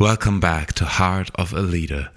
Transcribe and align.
Welcome 0.00 0.40
back 0.40 0.72
to 0.76 0.86
Heart 0.86 1.30
of 1.34 1.52
a 1.52 1.60
Leader. 1.60 2.08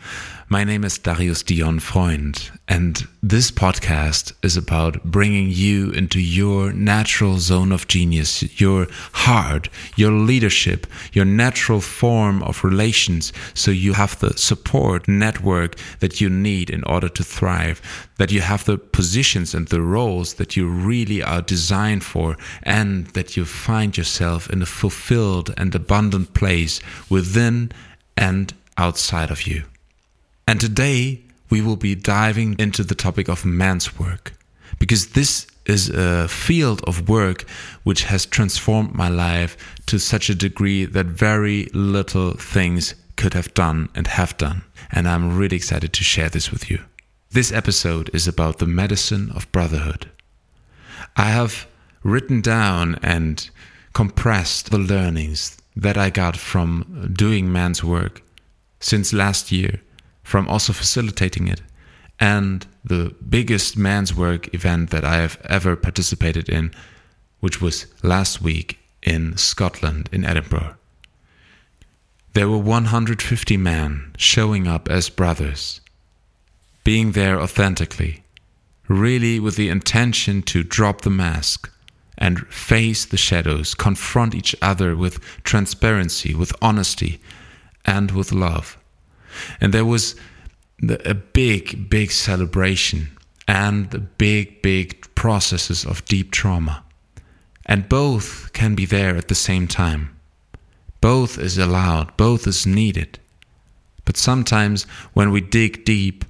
My 0.49 0.65
name 0.65 0.83
is 0.83 0.97
Darius 0.97 1.41
Dion 1.41 1.79
Freund, 1.79 2.51
and 2.67 3.07
this 3.23 3.49
podcast 3.49 4.33
is 4.43 4.57
about 4.57 5.01
bringing 5.05 5.49
you 5.49 5.89
into 5.91 6.19
your 6.19 6.73
natural 6.73 7.39
zone 7.39 7.71
of 7.71 7.87
genius, 7.87 8.59
your 8.59 8.87
heart, 9.13 9.69
your 9.95 10.11
leadership, 10.11 10.85
your 11.13 11.23
natural 11.23 11.79
form 11.79 12.43
of 12.43 12.63
relations, 12.65 13.31
so 13.53 13.71
you 13.71 13.93
have 13.93 14.19
the 14.19 14.37
support 14.37 15.07
network 15.07 15.77
that 16.01 16.19
you 16.19 16.29
need 16.29 16.69
in 16.69 16.83
order 16.83 17.07
to 17.07 17.23
thrive, 17.23 17.81
that 18.17 18.31
you 18.31 18.41
have 18.41 18.65
the 18.65 18.77
positions 18.77 19.53
and 19.55 19.69
the 19.69 19.81
roles 19.81 20.33
that 20.33 20.57
you 20.57 20.67
really 20.67 21.23
are 21.23 21.41
designed 21.41 22.03
for, 22.03 22.35
and 22.63 23.07
that 23.07 23.37
you 23.37 23.45
find 23.45 23.97
yourself 23.97 24.49
in 24.49 24.61
a 24.61 24.65
fulfilled 24.65 25.53
and 25.55 25.73
abundant 25.73 26.33
place 26.33 26.81
within 27.09 27.71
and 28.17 28.53
outside 28.77 29.31
of 29.31 29.47
you. 29.47 29.63
And 30.47 30.59
today 30.59 31.21
we 31.49 31.61
will 31.61 31.75
be 31.75 31.95
diving 31.95 32.55
into 32.59 32.83
the 32.83 32.95
topic 32.95 33.27
of 33.27 33.45
man's 33.45 33.99
work 33.99 34.33
because 34.79 35.09
this 35.09 35.47
is 35.65 35.89
a 35.89 36.27
field 36.27 36.81
of 36.85 37.07
work 37.07 37.45
which 37.83 38.03
has 38.03 38.25
transformed 38.25 38.93
my 38.93 39.07
life 39.07 39.55
to 39.85 39.97
such 39.97 40.29
a 40.29 40.35
degree 40.35 40.85
that 40.85 41.05
very 41.05 41.69
little 41.73 42.33
things 42.33 42.95
could 43.15 43.33
have 43.33 43.53
done 43.53 43.89
and 43.95 44.07
have 44.07 44.37
done. 44.37 44.63
And 44.91 45.07
I'm 45.07 45.37
really 45.37 45.55
excited 45.55 45.93
to 45.93 46.03
share 46.03 46.29
this 46.29 46.51
with 46.51 46.69
you. 46.69 46.79
This 47.31 47.51
episode 47.51 48.09
is 48.13 48.27
about 48.27 48.59
the 48.59 48.65
medicine 48.65 49.31
of 49.33 49.51
brotherhood. 49.51 50.09
I 51.15 51.29
have 51.29 51.67
written 52.03 52.41
down 52.41 52.99
and 53.01 53.49
compressed 53.93 54.71
the 54.71 54.77
learnings 54.77 55.57
that 55.75 55.97
I 55.97 56.09
got 56.09 56.35
from 56.35 57.13
doing 57.15 57.51
man's 57.51 57.83
work 57.83 58.21
since 58.79 59.13
last 59.13 59.51
year 59.51 59.81
from 60.33 60.49
also 60.49 60.73
facilitating 60.73 61.47
it. 61.47 61.61
And 62.19 62.65
the 62.83 63.13
biggest 63.29 63.77
man's 63.77 64.15
work 64.15 64.51
event 64.51 64.89
that 64.89 65.05
I 65.05 65.17
have 65.17 65.37
ever 65.47 65.75
participated 65.75 66.49
in, 66.49 66.73
which 67.39 67.61
was 67.61 67.85
last 68.01 68.41
week 68.41 68.79
in 69.03 69.37
Scotland, 69.37 70.09
in 70.11 70.25
Edinburgh. 70.25 70.73
There 72.33 72.49
were 72.49 72.57
150 72.57 73.57
men 73.57 74.11
showing 74.17 74.65
up 74.67 74.89
as 74.89 75.07
brothers, 75.07 75.81
being 76.83 77.11
there 77.11 77.39
authentically, 77.39 78.23
really 78.87 79.39
with 79.39 79.55
the 79.55 79.69
intention 79.69 80.41
to 80.53 80.63
drop 80.63 81.01
the 81.01 81.11
mask 81.11 81.69
and 82.17 82.47
face 82.47 83.05
the 83.05 83.17
shadows, 83.17 83.75
confront 83.75 84.33
each 84.33 84.55
other 84.63 84.95
with 84.95 85.19
transparency, 85.43 86.33
with 86.33 86.51
honesty, 86.59 87.21
and 87.85 88.09
with 88.09 88.31
love. 88.31 88.79
And 89.59 89.73
there 89.73 89.85
was 89.85 90.15
a 91.05 91.13
big, 91.13 91.89
big 91.89 92.11
celebration 92.11 93.09
and 93.47 93.89
the 93.91 93.99
big, 93.99 94.61
big 94.61 95.13
processes 95.15 95.85
of 95.85 96.05
deep 96.05 96.31
trauma. 96.31 96.83
And 97.65 97.87
both 97.87 98.51
can 98.53 98.75
be 98.75 98.85
there 98.85 99.15
at 99.15 99.27
the 99.27 99.35
same 99.35 99.67
time. 99.67 100.15
Both 101.01 101.37
is 101.37 101.57
allowed, 101.57 102.15
both 102.17 102.47
is 102.47 102.65
needed. 102.65 103.19
But 104.05 104.17
sometimes 104.17 104.83
when 105.13 105.31
we 105.31 105.41
dig 105.41 105.85
deep, 105.85 106.25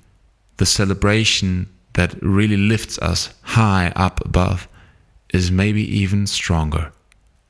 the 0.58 0.66
celebration 0.66 1.68
that 1.94 2.22
really 2.22 2.58
lifts 2.58 2.98
us 3.00 3.34
high 3.42 3.92
up 3.96 4.24
above 4.26 4.68
is 5.34 5.52
maybe 5.52 5.84
even 6.00 6.28
stronger. 6.28 6.92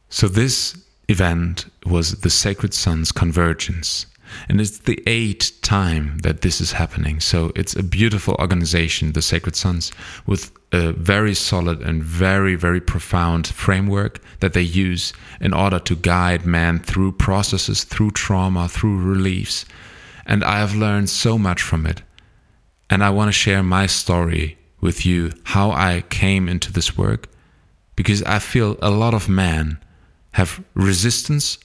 So, 0.10 0.28
this 0.28 0.78
event 1.10 1.66
was 1.86 2.22
the 2.22 2.30
Sacred 2.30 2.74
Sons 2.74 3.12
Convergence. 3.12 4.06
And 4.50 4.62
it's 4.62 4.80
the 4.80 5.02
eighth 5.08 5.62
time 5.62 6.18
that 6.20 6.42
this 6.42 6.62
is 6.62 6.74
happening. 6.74 7.20
So 7.20 7.52
it's 7.56 7.76
a 7.76 7.84
beautiful 7.84 8.36
organization, 8.40 9.14
the 9.14 9.22
Sacred 9.22 9.56
Sons, 9.56 9.92
with 10.26 10.52
a 10.72 10.92
very 10.94 11.36
solid 11.36 11.82
and 11.82 12.04
very, 12.04 12.56
very 12.56 12.82
profound 12.82 13.48
framework 13.48 14.20
that 14.40 14.54
they 14.54 14.62
use 14.62 15.14
in 15.40 15.54
order 15.54 15.80
to 15.80 15.96
guide 15.96 16.46
man 16.46 16.80
through 16.80 17.12
processes, 17.12 17.84
through 17.84 18.12
trauma, 18.12 18.68
through 18.68 19.00
reliefs. 19.00 19.66
And 20.26 20.44
I 20.44 20.60
have 20.60 20.76
learned 20.76 21.10
so 21.10 21.38
much 21.38 21.62
from 21.62 21.86
it. 21.86 22.02
And 22.90 23.04
I 23.04 23.10
want 23.10 23.30
to 23.30 23.34
share 23.34 23.64
my 23.64 23.86
story 23.88 24.58
with 24.82 25.06
you, 25.06 25.32
how 25.44 25.72
I 25.72 26.04
came 26.10 26.50
into 26.50 26.72
this 26.72 26.98
work, 26.98 27.30
because 27.96 28.24
I 28.24 28.40
feel 28.40 28.78
a 28.82 28.92
lot 28.92 29.14
of 29.14 29.30
men 29.30 29.78
have 30.34 30.64
resistance 30.74 31.58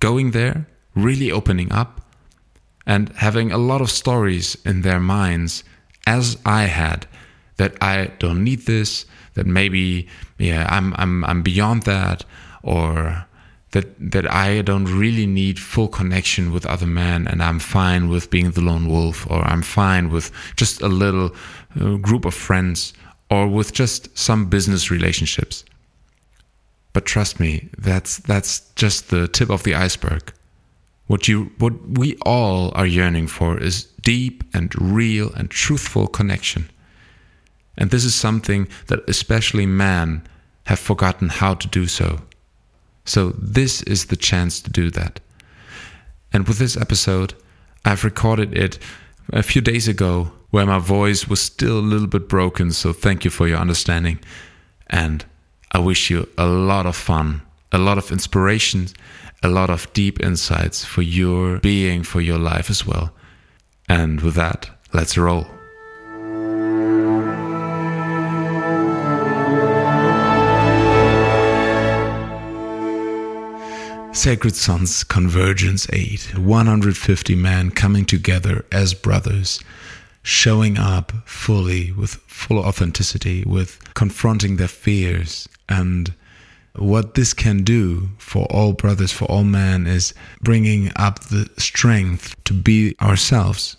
going 0.00 0.32
there, 0.32 0.66
really 0.94 1.30
opening 1.30 1.72
up, 1.72 2.00
and 2.88 3.10
having 3.10 3.52
a 3.52 3.58
lot 3.58 3.80
of 3.82 3.90
stories 3.90 4.56
in 4.64 4.80
their 4.80 4.98
minds, 4.98 5.62
as 6.06 6.38
I 6.46 6.62
had, 6.64 7.06
that 7.58 7.74
I 7.82 8.10
don't 8.18 8.42
need 8.42 8.60
this, 8.66 9.04
that 9.34 9.46
maybe 9.46 10.08
yeah 10.38 10.66
I'm 10.70 10.94
I'm 10.96 11.24
I'm 11.24 11.42
beyond 11.42 11.82
that, 11.82 12.24
or 12.62 13.26
that 13.72 13.86
that 14.12 14.26
I 14.32 14.62
don't 14.62 14.86
really 14.86 15.26
need 15.26 15.58
full 15.58 15.88
connection 15.88 16.50
with 16.50 16.64
other 16.66 16.86
men, 16.86 17.28
and 17.28 17.42
I'm 17.42 17.58
fine 17.58 18.08
with 18.08 18.30
being 18.30 18.52
the 18.52 18.62
lone 18.62 18.88
wolf, 18.88 19.30
or 19.30 19.42
I'm 19.42 19.62
fine 19.62 20.08
with 20.10 20.32
just 20.56 20.80
a 20.80 20.88
little 20.88 21.30
uh, 21.78 21.96
group 21.96 22.24
of 22.24 22.34
friends, 22.34 22.94
or 23.30 23.46
with 23.46 23.74
just 23.74 24.16
some 24.16 24.46
business 24.46 24.90
relationships. 24.90 25.64
But 26.94 27.04
trust 27.04 27.38
me, 27.38 27.68
that's 27.76 28.16
that's 28.18 28.60
just 28.76 29.10
the 29.10 29.28
tip 29.28 29.50
of 29.50 29.62
the 29.62 29.74
iceberg. 29.74 30.32
What 31.08 31.26
you 31.26 31.50
what 31.58 31.72
we 31.88 32.16
all 32.24 32.70
are 32.74 32.86
yearning 32.86 33.26
for 33.26 33.58
is 33.58 33.84
deep 34.02 34.44
and 34.54 34.72
real 34.80 35.32
and 35.34 35.50
truthful 35.50 36.06
connection. 36.06 36.70
And 37.76 37.90
this 37.90 38.04
is 38.04 38.14
something 38.14 38.68
that 38.86 39.08
especially 39.08 39.66
men 39.66 40.22
have 40.64 40.78
forgotten 40.78 41.28
how 41.30 41.54
to 41.54 41.68
do 41.68 41.86
so. 41.86 42.20
So 43.04 43.30
this 43.38 43.82
is 43.82 44.06
the 44.06 44.16
chance 44.16 44.60
to 44.60 44.70
do 44.70 44.90
that. 44.90 45.20
And 46.32 46.46
with 46.46 46.58
this 46.58 46.76
episode, 46.76 47.34
I've 47.84 48.04
recorded 48.04 48.56
it 48.56 48.78
a 49.32 49.42
few 49.42 49.62
days 49.62 49.88
ago 49.88 50.32
where 50.50 50.66
my 50.66 50.78
voice 50.78 51.26
was 51.26 51.40
still 51.40 51.78
a 51.78 51.90
little 51.92 52.06
bit 52.06 52.28
broken, 52.28 52.72
so 52.72 52.92
thank 52.92 53.24
you 53.24 53.30
for 53.30 53.48
your 53.48 53.58
understanding. 53.58 54.18
And 54.88 55.24
I 55.72 55.78
wish 55.78 56.10
you 56.10 56.28
a 56.36 56.46
lot 56.46 56.86
of 56.86 56.96
fun, 56.96 57.42
a 57.72 57.78
lot 57.78 57.98
of 57.98 58.10
inspiration, 58.10 58.88
a 59.42 59.48
lot 59.48 59.70
of 59.70 59.92
deep 59.92 60.20
insights 60.20 60.84
for 60.84 61.02
your 61.02 61.58
being, 61.60 62.02
for 62.02 62.20
your 62.20 62.38
life 62.38 62.70
as 62.70 62.86
well. 62.86 63.12
And 63.88 64.20
with 64.20 64.34
that, 64.34 64.70
let's 64.92 65.16
roll. 65.16 65.46
Sacred 74.18 74.56
Sons 74.56 75.04
Convergence 75.04 75.86
8 75.92 76.36
150 76.38 77.36
men 77.36 77.70
coming 77.70 78.04
together 78.04 78.64
as 78.72 78.92
brothers, 78.92 79.60
showing 80.24 80.76
up 80.76 81.12
fully 81.24 81.92
with 81.92 82.14
full 82.26 82.58
authenticity, 82.58 83.44
with 83.46 83.78
confronting 83.94 84.56
their 84.56 84.66
fears 84.66 85.48
and 85.68 86.12
what 86.78 87.14
this 87.14 87.34
can 87.34 87.62
do 87.64 88.08
for 88.18 88.46
all 88.50 88.72
brothers, 88.72 89.12
for 89.12 89.24
all 89.26 89.44
men, 89.44 89.86
is 89.86 90.14
bringing 90.40 90.90
up 90.96 91.20
the 91.20 91.48
strength 91.58 92.34
to 92.44 92.54
be 92.54 92.94
ourselves, 93.00 93.76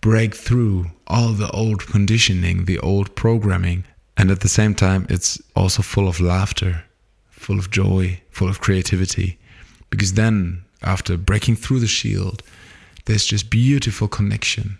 break 0.00 0.34
through 0.34 0.90
all 1.06 1.28
the 1.28 1.50
old 1.50 1.86
conditioning, 1.86 2.64
the 2.64 2.78
old 2.80 3.14
programming. 3.14 3.84
And 4.16 4.30
at 4.30 4.40
the 4.40 4.48
same 4.48 4.74
time, 4.74 5.06
it's 5.08 5.40
also 5.56 5.82
full 5.82 6.08
of 6.08 6.20
laughter, 6.20 6.84
full 7.30 7.58
of 7.58 7.70
joy, 7.70 8.20
full 8.30 8.48
of 8.48 8.60
creativity. 8.60 9.38
Because 9.88 10.14
then, 10.14 10.64
after 10.82 11.16
breaking 11.16 11.56
through 11.56 11.80
the 11.80 11.86
shield, 11.86 12.42
there's 13.06 13.24
just 13.24 13.50
beautiful 13.50 14.08
connection. 14.08 14.78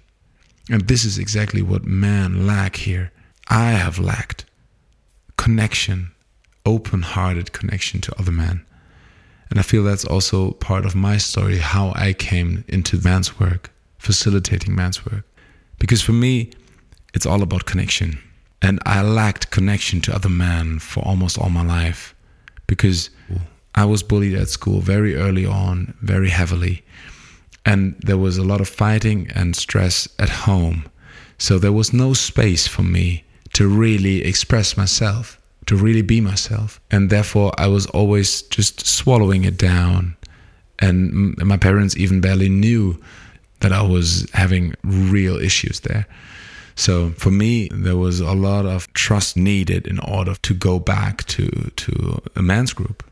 And 0.70 0.86
this 0.86 1.04
is 1.04 1.18
exactly 1.18 1.62
what 1.62 1.84
men 1.84 2.46
lack 2.46 2.76
here. 2.76 3.12
I 3.48 3.70
have 3.70 3.98
lacked 3.98 4.44
connection 5.36 6.12
open 6.66 7.02
hearted 7.02 7.52
connection 7.52 8.00
to 8.02 8.18
other 8.18 8.32
men. 8.32 8.64
And 9.50 9.58
I 9.58 9.62
feel 9.62 9.82
that's 9.82 10.04
also 10.04 10.52
part 10.52 10.86
of 10.86 10.94
my 10.94 11.16
story, 11.18 11.58
how 11.58 11.92
I 11.96 12.12
came 12.12 12.64
into 12.68 13.02
man's 13.02 13.40
work, 13.40 13.70
facilitating 13.98 14.74
man's 14.74 15.04
work. 15.04 15.24
Because 15.78 16.02
for 16.02 16.12
me, 16.12 16.52
it's 17.14 17.26
all 17.26 17.42
about 17.42 17.66
connection. 17.66 18.18
And 18.62 18.78
I 18.86 19.02
lacked 19.02 19.50
connection 19.50 20.00
to 20.02 20.14
other 20.14 20.28
men 20.28 20.78
for 20.78 21.00
almost 21.00 21.38
all 21.38 21.50
my 21.50 21.64
life 21.64 22.14
because 22.66 23.10
I 23.74 23.84
was 23.84 24.02
bullied 24.02 24.34
at 24.34 24.48
school 24.48 24.80
very 24.80 25.16
early 25.16 25.46
on, 25.46 25.94
very 26.02 26.28
heavily. 26.28 26.84
And 27.64 27.96
there 28.00 28.18
was 28.18 28.36
a 28.36 28.44
lot 28.44 28.60
of 28.60 28.68
fighting 28.68 29.30
and 29.34 29.56
stress 29.56 30.08
at 30.18 30.28
home. 30.28 30.88
So 31.38 31.58
there 31.58 31.72
was 31.72 31.92
no 31.92 32.12
space 32.12 32.68
for 32.68 32.82
me 32.82 33.24
to 33.54 33.66
really 33.66 34.22
express 34.24 34.76
myself 34.76 35.39
to 35.70 35.76
really 35.76 36.02
be 36.02 36.20
myself. 36.20 36.80
And 36.90 37.10
therefore, 37.10 37.52
I 37.56 37.68
was 37.68 37.86
always 37.86 38.42
just 38.56 38.86
swallowing 38.86 39.44
it 39.44 39.56
down 39.56 40.16
And 40.80 41.36
my 41.36 41.56
parents 41.56 41.96
even 41.96 42.20
barely 42.20 42.48
knew 42.48 42.98
that 43.60 43.72
I 43.72 43.82
was 43.82 44.28
having 44.32 44.74
real 44.82 45.36
issues 45.36 45.80
there. 45.80 46.06
So 46.74 47.10
for 47.10 47.30
me, 47.30 47.68
there 47.72 47.96
was 47.96 48.20
a 48.20 48.32
lot 48.32 48.64
of 48.64 48.90
trust 48.94 49.36
needed 49.36 49.86
in 49.86 49.98
order 49.98 50.34
to 50.34 50.54
go 50.54 50.78
back 50.78 51.24
to, 51.24 51.70
to 51.76 52.22
a 52.34 52.42
man's 52.42 52.72
group. 52.72 53.04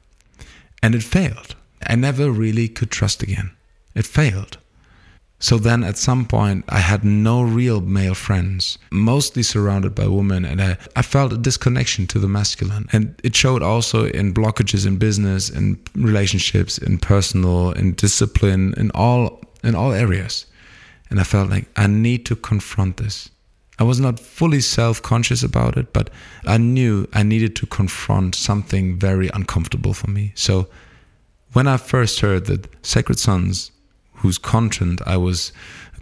And 0.82 0.94
it 0.94 1.02
failed. 1.02 1.55
I 1.87 1.96
never 1.96 2.31
really 2.31 2.69
could 2.69 2.90
trust 2.90 3.22
again. 3.22 3.50
It 3.94 4.06
failed. 4.06 4.56
So 5.40 5.56
then 5.56 5.85
at 5.85 5.96
some 5.96 6.26
point, 6.26 6.64
I 6.69 6.81
had 6.81 7.05
no 7.05 7.43
real 7.43 7.81
male 7.81 8.14
friends, 8.14 8.76
mostly 8.90 9.44
surrounded 9.44 9.94
by 9.94 10.08
women, 10.08 10.44
and 10.44 10.61
I, 10.61 10.76
I 10.96 11.02
felt 11.02 11.32
a 11.32 11.38
disconnection 11.38 12.08
to 12.08 12.19
the 12.19 12.26
masculine. 12.26 12.88
And 12.93 13.14
it 13.23 13.37
showed 13.37 13.62
also 13.62 14.06
in 14.06 14.35
blockages 14.35 14.85
in 14.85 14.96
business, 14.96 15.49
in 15.49 15.79
relationships, 15.94 16.76
in 16.76 16.99
personal, 16.99 17.70
in 17.73 17.94
discipline, 17.94 18.75
in 18.76 18.90
all 18.93 19.40
in 19.62 19.75
all 19.75 19.93
areas. 19.93 20.46
And 21.11 21.20
I 21.20 21.25
felt 21.25 21.50
like 21.50 21.69
I 21.76 21.87
need 21.87 22.26
to 22.26 22.37
confront 22.37 22.96
this. 22.96 23.31
I 23.79 23.84
was 23.84 24.00
not 24.00 24.19
fully 24.19 24.61
self 24.61 25.00
conscious 25.02 25.44
about 25.44 25.76
it, 25.76 25.93
but 25.93 26.11
I 26.46 26.58
knew 26.58 27.06
I 27.12 27.23
needed 27.23 27.55
to 27.56 27.67
confront 27.67 28.34
something 28.34 28.99
very 28.99 29.31
uncomfortable 29.34 29.94
for 29.94 30.11
me. 30.11 30.32
So 30.34 30.67
when 31.52 31.69
I 31.69 31.76
first 31.76 32.20
heard 32.20 32.46
that 32.46 32.67
Sacred 32.84 33.20
Sons 33.20 33.70
whose 34.19 34.38
content 34.38 35.00
I 35.06 35.17
was 35.17 35.53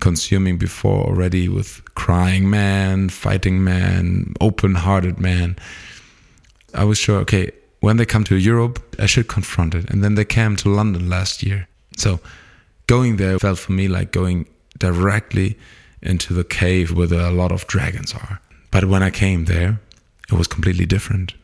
consuming 0.00 0.58
before 0.58 1.06
already 1.06 1.48
with 1.48 1.82
crying 1.94 2.50
man, 2.50 3.08
fighting 3.08 3.64
man, 3.64 4.34
open 4.40 4.74
hearted 4.74 5.18
man. 5.18 5.56
I 6.74 6.84
was 6.84 6.98
sure, 6.98 7.18
okay, 7.20 7.50
when 7.80 7.96
they 7.96 8.06
come 8.06 8.24
to 8.24 8.36
Europe, 8.36 8.96
I 8.98 9.06
should 9.06 9.28
confront 9.28 9.74
it. 9.74 9.88
And 9.90 10.02
then 10.02 10.14
they 10.14 10.24
came 10.24 10.56
to 10.56 10.68
London 10.68 11.08
last 11.08 11.42
year. 11.42 11.68
So 11.96 12.20
going 12.86 13.16
there 13.16 13.38
felt 13.38 13.58
for 13.58 13.72
me 13.72 13.88
like 13.88 14.12
going 14.12 14.46
directly 14.78 15.58
into 16.02 16.34
the 16.34 16.44
cave 16.44 16.92
where 16.92 17.12
a 17.12 17.30
lot 17.30 17.52
of 17.52 17.66
dragons 17.66 18.14
are. 18.14 18.40
But 18.70 18.86
when 18.86 19.02
I 19.02 19.10
came 19.10 19.44
there, 19.46 19.80
it 20.30 20.34
was 20.34 20.46
completely 20.46 20.86
different 20.86 21.34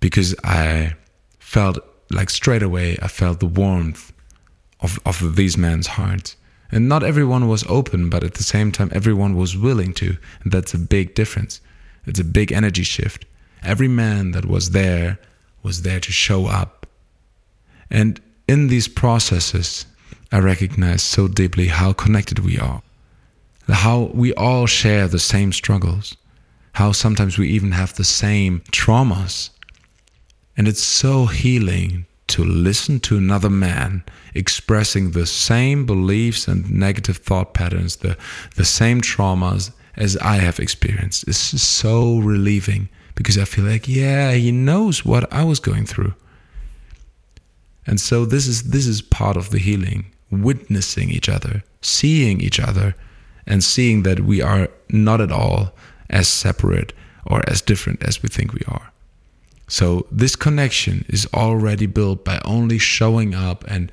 because 0.00 0.34
I 0.44 0.94
felt 1.38 1.78
like 2.10 2.30
straight 2.30 2.62
away, 2.62 2.96
I 3.02 3.08
felt 3.08 3.40
the 3.40 3.46
warmth 3.46 4.12
of, 4.80 4.98
of 5.04 5.36
these 5.36 5.56
men's 5.56 5.86
hearts. 5.86 6.36
And 6.70 6.88
not 6.88 7.02
everyone 7.02 7.48
was 7.48 7.64
open, 7.68 8.10
but 8.10 8.22
at 8.22 8.34
the 8.34 8.42
same 8.42 8.72
time, 8.72 8.90
everyone 8.92 9.36
was 9.36 9.56
willing 9.56 9.94
to. 9.94 10.16
And 10.42 10.52
that's 10.52 10.74
a 10.74 10.78
big 10.78 11.14
difference. 11.14 11.60
It's 12.06 12.20
a 12.20 12.24
big 12.24 12.52
energy 12.52 12.82
shift. 12.82 13.24
Every 13.62 13.88
man 13.88 14.32
that 14.32 14.44
was 14.44 14.70
there 14.70 15.18
was 15.62 15.82
there 15.82 16.00
to 16.00 16.12
show 16.12 16.46
up. 16.46 16.86
And 17.90 18.20
in 18.46 18.68
these 18.68 18.88
processes, 18.88 19.86
I 20.30 20.38
recognize 20.38 21.02
so 21.02 21.26
deeply 21.26 21.68
how 21.68 21.92
connected 21.92 22.40
we 22.40 22.58
are, 22.58 22.82
how 23.66 24.10
we 24.14 24.34
all 24.34 24.66
share 24.66 25.08
the 25.08 25.18
same 25.18 25.52
struggles, 25.52 26.16
how 26.72 26.92
sometimes 26.92 27.38
we 27.38 27.48
even 27.48 27.72
have 27.72 27.94
the 27.94 28.04
same 28.04 28.60
traumas. 28.70 29.50
And 30.56 30.68
it's 30.68 30.82
so 30.82 31.26
healing 31.26 32.06
to 32.28 32.44
listen 32.44 33.00
to 33.00 33.16
another 33.16 33.50
man 33.50 34.04
expressing 34.34 35.10
the 35.10 35.26
same 35.26 35.86
beliefs 35.86 36.46
and 36.46 36.70
negative 36.70 37.18
thought 37.18 37.54
patterns, 37.54 37.96
the, 37.96 38.16
the 38.56 38.64
same 38.64 39.00
traumas 39.00 39.72
as 39.96 40.16
I 40.18 40.36
have 40.36 40.60
experienced. 40.60 41.26
It's 41.26 41.38
so 41.38 42.18
relieving 42.18 42.88
because 43.14 43.36
I 43.36 43.44
feel 43.44 43.64
like, 43.64 43.88
yeah, 43.88 44.32
he 44.32 44.52
knows 44.52 45.04
what 45.04 45.30
I 45.32 45.42
was 45.42 45.58
going 45.58 45.86
through. 45.86 46.14
And 47.86 47.98
so 48.00 48.24
this 48.24 48.46
is 48.46 48.70
this 48.70 48.86
is 48.86 49.00
part 49.00 49.36
of 49.36 49.48
the 49.48 49.58
healing, 49.58 50.12
witnessing 50.30 51.10
each 51.10 51.28
other, 51.28 51.64
seeing 51.80 52.40
each 52.40 52.60
other, 52.60 52.94
and 53.46 53.64
seeing 53.64 54.02
that 54.02 54.20
we 54.20 54.42
are 54.42 54.68
not 54.90 55.22
at 55.22 55.32
all 55.32 55.72
as 56.10 56.28
separate 56.28 56.92
or 57.24 57.42
as 57.48 57.62
different 57.62 58.02
as 58.02 58.22
we 58.22 58.28
think 58.28 58.52
we 58.52 58.60
are. 58.68 58.87
So 59.68 60.06
this 60.10 60.34
connection 60.34 61.04
is 61.08 61.28
already 61.34 61.86
built 61.86 62.24
by 62.24 62.40
only 62.44 62.78
showing 62.78 63.34
up 63.34 63.64
and 63.68 63.92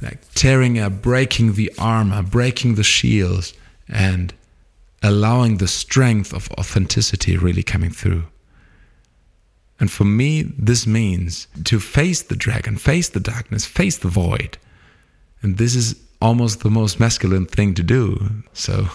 like 0.00 0.20
tearing 0.34 0.78
up, 0.78 1.02
breaking 1.02 1.52
the 1.52 1.70
armor, 1.78 2.22
breaking 2.22 2.74
the 2.74 2.82
shields, 2.82 3.54
and 3.88 4.34
allowing 5.02 5.58
the 5.58 5.68
strength 5.68 6.32
of 6.32 6.50
authenticity 6.52 7.36
really 7.36 7.62
coming 7.62 7.90
through. 7.90 8.24
And 9.78 9.90
for 9.90 10.04
me, 10.04 10.42
this 10.42 10.86
means 10.86 11.46
to 11.64 11.78
face 11.78 12.22
the 12.22 12.36
dragon, 12.36 12.76
face 12.76 13.08
the 13.08 13.20
darkness, 13.20 13.64
face 13.64 13.98
the 13.98 14.08
void. 14.08 14.56
And 15.42 15.58
this 15.58 15.74
is 15.74 16.00
almost 16.20 16.60
the 16.60 16.70
most 16.70 17.00
masculine 17.00 17.46
thing 17.46 17.74
to 17.74 17.82
do. 17.82 18.30
So 18.52 18.86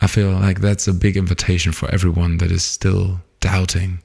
I 0.00 0.06
feel 0.06 0.32
like 0.32 0.60
that's 0.60 0.88
a 0.88 0.94
big 0.94 1.16
invitation 1.16 1.72
for 1.72 1.90
everyone 1.90 2.38
that 2.38 2.50
is 2.50 2.64
still 2.64 3.20
doubting 3.38 4.02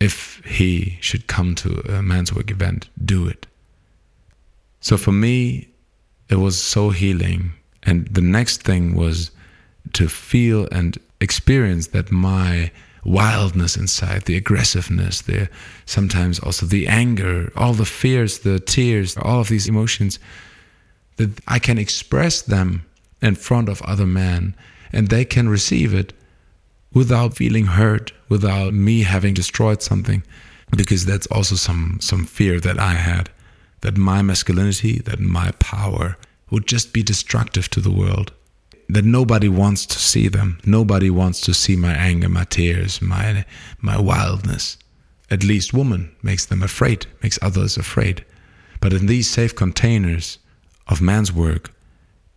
if 0.00 0.42
he 0.46 0.98
should 1.00 1.26
come 1.26 1.54
to 1.56 1.80
a 1.96 2.02
man's 2.02 2.32
work 2.34 2.50
event, 2.50 2.88
do 3.04 3.28
it. 3.28 3.46
So 4.80 4.96
for 4.96 5.12
me, 5.12 5.68
it 6.30 6.36
was 6.36 6.60
so 6.60 6.90
healing. 6.90 7.52
And 7.82 8.06
the 8.08 8.22
next 8.22 8.62
thing 8.62 8.94
was 8.94 9.30
to 9.92 10.08
feel 10.08 10.66
and 10.72 10.98
experience 11.20 11.88
that 11.88 12.10
my 12.10 12.70
wildness 13.04 13.76
inside, 13.76 14.22
the 14.22 14.36
aggressiveness, 14.36 15.22
the 15.22 15.48
sometimes 15.86 16.38
also 16.38 16.66
the 16.66 16.86
anger, 16.86 17.52
all 17.56 17.74
the 17.74 17.84
fears, 17.84 18.40
the 18.40 18.60
tears, 18.60 19.16
all 19.16 19.40
of 19.40 19.48
these 19.48 19.68
emotions, 19.68 20.18
that 21.16 21.30
I 21.46 21.58
can 21.58 21.78
express 21.78 22.42
them 22.42 22.84
in 23.20 23.34
front 23.34 23.68
of 23.68 23.82
other 23.82 24.06
men 24.06 24.54
and 24.92 25.08
they 25.08 25.24
can 25.24 25.48
receive 25.48 25.92
it 25.94 26.12
without 26.92 27.36
feeling 27.36 27.66
hurt, 27.66 28.12
without 28.28 28.74
me 28.74 29.02
having 29.02 29.34
destroyed 29.34 29.82
something, 29.82 30.22
because 30.76 31.04
that's 31.04 31.26
also 31.28 31.54
some 31.54 31.98
some 32.00 32.24
fear 32.24 32.60
that 32.60 32.78
I 32.78 32.94
had 32.94 33.30
that 33.80 33.96
my 33.96 34.22
masculinity, 34.22 34.98
that 35.00 35.20
my 35.20 35.52
power 35.52 36.16
would 36.50 36.66
just 36.66 36.92
be 36.92 37.02
destructive 37.02 37.68
to 37.70 37.80
the 37.80 37.90
world. 37.90 38.32
That 38.88 39.04
nobody 39.04 39.48
wants 39.48 39.86
to 39.86 39.98
see 39.98 40.28
them. 40.28 40.58
Nobody 40.66 41.10
wants 41.10 41.40
to 41.42 41.54
see 41.54 41.76
my 41.76 41.94
anger, 41.94 42.28
my 42.28 42.44
tears, 42.44 43.00
my 43.00 43.44
my 43.80 43.98
wildness. 43.98 44.76
At 45.30 45.44
least 45.44 45.72
woman 45.72 46.10
makes 46.22 46.46
them 46.46 46.62
afraid, 46.62 47.06
makes 47.22 47.38
others 47.40 47.76
afraid. 47.76 48.24
But 48.80 48.92
in 48.92 49.06
these 49.06 49.30
safe 49.30 49.54
containers 49.54 50.38
of 50.88 51.00
man's 51.00 51.32
work, 51.32 51.72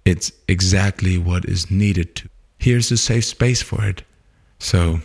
it's 0.06 0.32
exactly 0.48 1.18
what 1.18 1.46
is 1.46 1.72
needed 1.72 2.16
to. 2.18 2.30
Here's 2.60 2.92
a 2.92 2.98
safe 2.98 3.26
space 3.26 3.64
for 3.64 3.84
it. 3.84 4.04
So, 4.64 5.02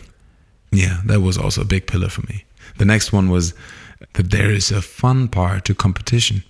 yeah, 0.71 1.01
that 1.05 1.19
was 1.19 1.37
also 1.37 1.61
a 1.61 1.65
big 1.65 1.85
pillar 1.85 2.07
for 2.07 2.21
me. 2.21 2.45
The 2.77 2.85
next 2.85 3.11
one 3.11 3.29
was 3.29 3.53
that 4.13 4.31
there 4.31 4.49
is 4.51 4.71
a 4.71 4.81
fun 4.81 5.27
part 5.27 5.65
to 5.65 5.75
competition. 5.75 6.43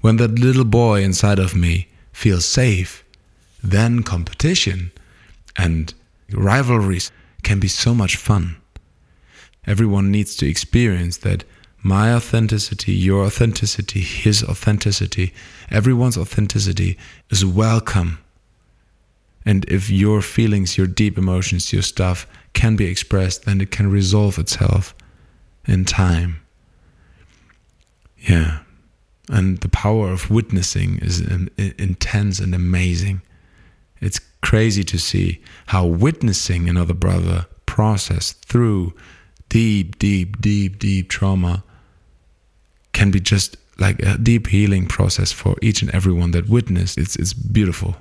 When 0.00 0.16
that 0.18 0.38
little 0.38 0.64
boy 0.64 1.02
inside 1.02 1.40
of 1.40 1.56
me 1.56 1.88
feels 2.12 2.44
safe, 2.44 3.04
then 3.64 4.04
competition 4.04 4.92
and 5.56 5.92
rivalries 6.30 7.10
can 7.42 7.58
be 7.58 7.68
so 7.68 7.92
much 7.92 8.14
fun. 8.14 8.56
Everyone 9.66 10.12
needs 10.12 10.36
to 10.36 10.46
experience 10.46 11.16
that 11.18 11.42
my 11.82 12.14
authenticity, 12.14 12.92
your 12.92 13.24
authenticity, 13.24 14.00
his 14.00 14.44
authenticity, 14.44 15.34
everyone's 15.68 16.16
authenticity 16.16 16.96
is 17.28 17.44
welcome 17.44 18.18
and 19.46 19.64
if 19.68 19.88
your 19.88 20.20
feelings, 20.20 20.76
your 20.76 20.88
deep 20.88 21.16
emotions, 21.16 21.72
your 21.72 21.82
stuff 21.82 22.26
can 22.52 22.74
be 22.74 22.86
expressed, 22.86 23.44
then 23.44 23.60
it 23.60 23.70
can 23.70 23.88
resolve 23.88 24.38
itself 24.38 24.94
in 25.66 25.84
time. 25.84 26.40
Yeah. 28.18 28.58
And 29.30 29.58
the 29.58 29.68
power 29.68 30.10
of 30.10 30.30
witnessing 30.30 30.98
is 30.98 31.20
intense 31.56 32.40
and 32.40 32.54
amazing. 32.54 33.22
It's 34.00 34.20
crazy 34.42 34.82
to 34.84 34.98
see 34.98 35.40
how 35.66 35.86
witnessing 35.86 36.68
another 36.68 36.94
brother 36.94 37.46
process 37.66 38.32
through 38.32 38.94
deep, 39.48 39.98
deep, 39.98 40.40
deep, 40.40 40.78
deep 40.78 41.08
trauma 41.08 41.62
can 42.92 43.10
be 43.10 43.20
just 43.20 43.56
like 43.78 44.00
a 44.00 44.18
deep 44.18 44.48
healing 44.48 44.86
process 44.86 45.30
for 45.30 45.56
each 45.62 45.82
and 45.82 45.90
everyone 45.94 46.30
that 46.32 46.48
witnessed. 46.48 46.98
It's 46.98 47.14
it's 47.16 47.32
beautiful. 47.32 47.96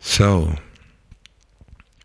So, 0.00 0.56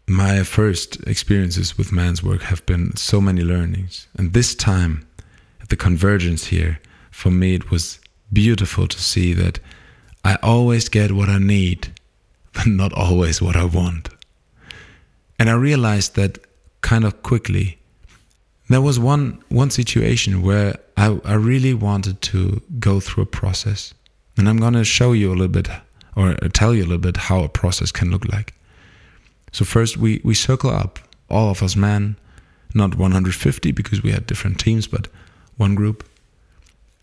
my 0.07 0.43
first 0.43 1.01
experiences 1.07 1.77
with 1.77 1.91
man's 1.91 2.21
work 2.21 2.41
have 2.43 2.65
been 2.65 2.95
so 2.95 3.19
many 3.19 3.41
learnings. 3.41 4.07
And 4.17 4.33
this 4.33 4.53
time, 4.53 5.07
at 5.61 5.69
the 5.69 5.75
convergence 5.75 6.45
here, 6.45 6.79
for 7.09 7.31
me, 7.31 7.55
it 7.55 7.71
was 7.71 7.99
beautiful 8.31 8.87
to 8.87 9.01
see 9.01 9.33
that 9.33 9.59
I 10.23 10.37
always 10.43 10.89
get 10.89 11.13
what 11.13 11.29
I 11.29 11.39
need, 11.39 11.93
but 12.53 12.67
not 12.67 12.93
always 12.93 13.41
what 13.41 13.55
I 13.55 13.65
want. 13.65 14.09
And 15.39 15.49
I 15.49 15.53
realized 15.53 16.15
that 16.15 16.37
kind 16.81 17.03
of 17.03 17.23
quickly. 17.23 17.77
There 18.69 18.81
was 18.81 18.99
one, 18.99 19.43
one 19.49 19.69
situation 19.69 20.41
where 20.41 20.75
I, 20.97 21.19
I 21.23 21.33
really 21.33 21.73
wanted 21.73 22.21
to 22.23 22.61
go 22.79 22.99
through 22.99 23.23
a 23.23 23.27
process 23.27 23.93
And 24.37 24.49
I'm 24.49 24.57
going 24.57 24.73
to 24.73 24.83
show 24.83 25.13
you 25.13 25.29
a 25.29 25.35
little 25.35 25.47
bit 25.47 25.69
or 26.15 26.33
tell 26.53 26.73
you 26.73 26.83
a 26.83 26.87
little 26.87 26.97
bit 26.97 27.17
how 27.17 27.43
a 27.43 27.49
process 27.49 27.91
can 27.91 28.11
look 28.11 28.25
like. 28.31 28.53
So 29.51 29.65
first 29.65 29.97
we 29.97 30.21
we 30.23 30.33
circle 30.33 30.69
up 30.69 30.99
all 31.29 31.49
of 31.49 31.63
us 31.63 31.75
men, 31.75 32.15
not 32.73 32.95
150 32.95 33.71
because 33.71 34.03
we 34.03 34.11
had 34.11 34.27
different 34.27 34.59
teams, 34.59 34.87
but 34.87 35.07
one 35.57 35.75
group. 35.75 36.03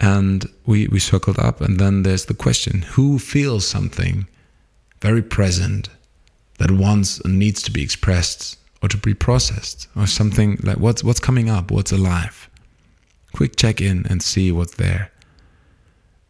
And 0.00 0.46
we 0.66 0.88
we 0.88 0.98
circled 0.98 1.38
up 1.38 1.60
and 1.60 1.78
then 1.78 2.02
there's 2.02 2.26
the 2.26 2.34
question, 2.34 2.82
who 2.82 3.18
feels 3.18 3.66
something 3.66 4.26
very 5.00 5.22
present 5.22 5.88
that 6.58 6.70
wants 6.70 7.20
and 7.20 7.38
needs 7.38 7.62
to 7.62 7.70
be 7.70 7.82
expressed 7.82 8.58
or 8.82 8.88
to 8.88 8.96
be 8.96 9.14
processed 9.14 9.88
or 9.96 10.06
something 10.06 10.58
like 10.62 10.78
what's 10.78 11.04
what's 11.04 11.20
coming 11.20 11.48
up, 11.48 11.70
what's 11.70 11.92
alive. 11.92 12.48
Quick 13.32 13.56
check 13.56 13.80
in 13.80 14.06
and 14.10 14.22
see 14.22 14.52
what's 14.52 14.74
there. 14.74 15.10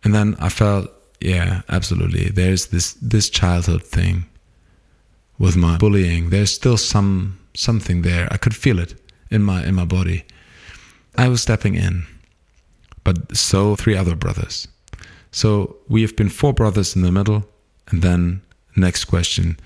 And 0.04 0.14
then 0.14 0.36
I 0.38 0.48
felt, 0.48 0.90
yeah, 1.24 1.62
absolutely. 1.68 2.28
There's 2.28 2.66
this 2.66 2.94
this 2.94 3.30
childhood 3.30 3.84
thing 3.84 4.26
with 5.38 5.56
my 5.56 5.76
bullying. 5.76 6.30
There's 6.30 6.52
still 6.52 6.76
some 6.76 7.38
something 7.54 8.02
there. 8.02 8.28
I 8.30 8.36
could 8.36 8.56
feel 8.56 8.78
it 8.78 8.94
in 9.30 9.42
my 9.42 9.64
in 9.64 9.74
my 9.74 9.84
body. 9.84 10.24
I 11.16 11.28
was 11.28 11.42
stepping 11.42 11.74
in, 11.74 12.04
but 13.04 13.36
so 13.36 13.76
three 13.76 13.96
other 13.96 14.16
brothers. 14.16 14.68
So 15.30 15.76
we 15.88 16.02
have 16.02 16.16
been 16.16 16.28
four 16.28 16.52
brothers 16.52 16.96
in 16.96 17.02
the 17.02 17.12
middle, 17.12 17.44
and 17.88 18.02
then 18.02 18.42
next 18.76 19.04
question: 19.04 19.58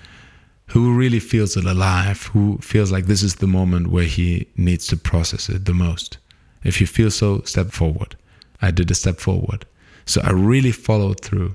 Who 0.67 0.93
really 0.93 1.19
feels 1.19 1.57
it 1.57 1.65
alive? 1.65 2.27
Who 2.33 2.57
feels 2.59 2.91
like 2.91 3.05
this 3.05 3.23
is 3.23 3.35
the 3.35 3.47
moment 3.47 3.87
where 3.87 4.05
he 4.05 4.47
needs 4.55 4.87
to 4.87 4.97
process 4.97 5.49
it 5.49 5.65
the 5.65 5.73
most? 5.73 6.17
If 6.63 6.81
you 6.81 6.87
feel 6.87 7.11
so, 7.11 7.41
step 7.41 7.71
forward. 7.71 8.15
I 8.61 8.71
did 8.71 8.91
a 8.91 8.95
step 8.95 9.19
forward. 9.19 9.65
So 10.07 10.21
I 10.23 10.31
really 10.31 10.71
followed 10.71 11.21
through. 11.21 11.53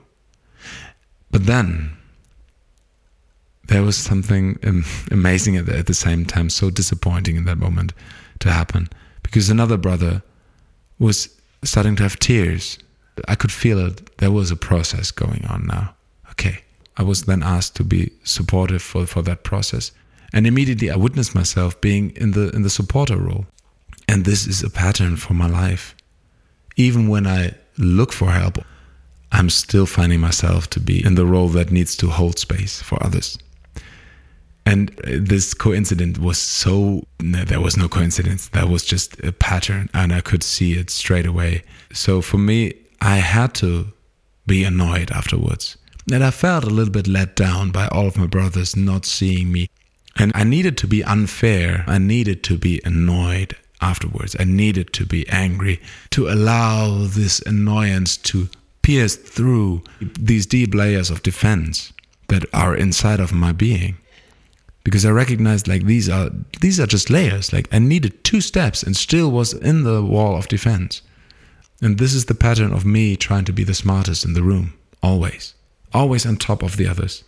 But 1.32 1.46
then 1.46 1.96
there 3.68 3.82
was 3.82 3.96
something 3.96 4.58
amazing 5.10 5.56
at 5.56 5.66
the, 5.66 5.76
at 5.76 5.86
the 5.86 5.94
same 5.94 6.24
time, 6.26 6.50
so 6.50 6.70
disappointing 6.70 7.36
in 7.36 7.46
that 7.46 7.58
moment 7.58 7.92
to 8.40 8.52
happen 8.52 8.88
because 9.22 9.48
another 9.48 9.76
brother 9.76 10.22
was 10.98 11.28
starting 11.64 11.96
to 11.96 12.02
have 12.02 12.18
tears. 12.18 12.78
I 13.26 13.34
could 13.34 13.50
feel 13.50 13.78
it. 13.78 14.18
There 14.18 14.30
was 14.30 14.50
a 14.50 14.56
process 14.56 15.10
going 15.10 15.44
on 15.46 15.66
now. 15.66 15.94
Okay. 16.30 16.62
I 16.98 17.02
was 17.02 17.22
then 17.22 17.42
asked 17.42 17.76
to 17.76 17.84
be 17.84 18.10
supportive 18.24 18.82
for, 18.82 19.06
for 19.06 19.22
that 19.22 19.42
process. 19.42 19.92
And 20.32 20.46
immediately 20.46 20.90
I 20.90 20.96
witnessed 20.96 21.34
myself 21.34 21.80
being 21.80 22.10
in 22.16 22.32
the 22.32 22.50
in 22.50 22.62
the 22.62 22.70
supporter 22.70 23.16
role. 23.16 23.46
And 24.08 24.24
this 24.24 24.46
is 24.46 24.62
a 24.62 24.70
pattern 24.70 25.16
for 25.16 25.34
my 25.34 25.48
life. 25.48 25.94
Even 26.76 27.08
when 27.08 27.26
I 27.26 27.54
look 27.78 28.12
for 28.12 28.30
help, 28.30 28.58
I'm 29.32 29.50
still 29.50 29.86
finding 29.86 30.20
myself 30.20 30.68
to 30.70 30.80
be 30.80 31.04
in 31.04 31.14
the 31.14 31.26
role 31.26 31.48
that 31.48 31.70
needs 31.70 31.96
to 31.96 32.08
hold 32.08 32.38
space 32.38 32.82
for 32.82 33.02
others. 33.02 33.38
And 34.64 34.90
uh, 35.00 35.18
this 35.20 35.54
coincidence 35.54 36.18
was 36.18 36.38
so, 36.38 37.02
no, 37.20 37.44
there 37.44 37.60
was 37.60 37.76
no 37.76 37.88
coincidence. 37.88 38.48
That 38.48 38.68
was 38.68 38.84
just 38.84 39.18
a 39.24 39.32
pattern, 39.32 39.88
and 39.92 40.12
I 40.12 40.20
could 40.20 40.42
see 40.42 40.74
it 40.74 40.90
straight 40.90 41.26
away. 41.26 41.64
So 41.92 42.22
for 42.22 42.38
me, 42.38 42.74
I 43.00 43.16
had 43.16 43.54
to 43.54 43.88
be 44.46 44.64
annoyed 44.64 45.10
afterwards. 45.10 45.76
And 46.12 46.22
I 46.22 46.30
felt 46.30 46.64
a 46.64 46.70
little 46.70 46.92
bit 46.92 47.06
let 47.06 47.36
down 47.36 47.70
by 47.70 47.88
all 47.88 48.06
of 48.06 48.16
my 48.16 48.26
brothers 48.26 48.76
not 48.76 49.04
seeing 49.04 49.50
me. 49.52 49.68
And 50.16 50.32
I 50.34 50.44
needed 50.44 50.76
to 50.78 50.86
be 50.86 51.02
unfair. 51.04 51.84
I 51.86 51.98
needed 51.98 52.42
to 52.44 52.58
be 52.58 52.80
annoyed 52.84 53.56
afterwards. 53.82 54.36
I 54.38 54.44
needed 54.44 54.92
to 54.94 55.04
be 55.04 55.28
angry 55.28 55.80
to 56.10 56.28
allow 56.28 57.06
this 57.06 57.40
annoyance 57.40 58.16
to 58.18 58.48
pierce 58.82 59.16
through 59.16 59.82
these 60.00 60.46
deep 60.46 60.74
layers 60.74 61.10
of 61.10 61.22
defense 61.22 61.92
that 62.28 62.44
are 62.54 62.74
inside 62.74 63.20
of 63.20 63.32
my 63.32 63.52
being 63.52 63.96
because 64.84 65.06
I 65.06 65.10
recognized 65.10 65.68
like 65.68 65.84
these 65.84 66.08
are 66.08 66.30
these 66.60 66.80
are 66.80 66.86
just 66.86 67.10
layers. 67.10 67.52
Like 67.52 67.68
I 67.72 67.78
needed 67.78 68.24
two 68.24 68.40
steps 68.40 68.82
and 68.82 68.96
still 68.96 69.30
was 69.30 69.52
in 69.52 69.84
the 69.84 70.02
wall 70.02 70.36
of 70.36 70.48
defense. 70.48 71.02
And 71.80 71.98
this 71.98 72.14
is 72.14 72.26
the 72.26 72.34
pattern 72.34 72.72
of 72.72 72.84
me 72.84 73.16
trying 73.16 73.44
to 73.46 73.52
be 73.52 73.64
the 73.64 73.74
smartest 73.74 74.24
in 74.24 74.34
the 74.34 74.42
room, 74.42 74.74
always. 75.02 75.54
Always 75.92 76.24
on 76.24 76.36
top 76.36 76.62
of 76.62 76.76
the 76.76 76.86
others. 76.86 77.24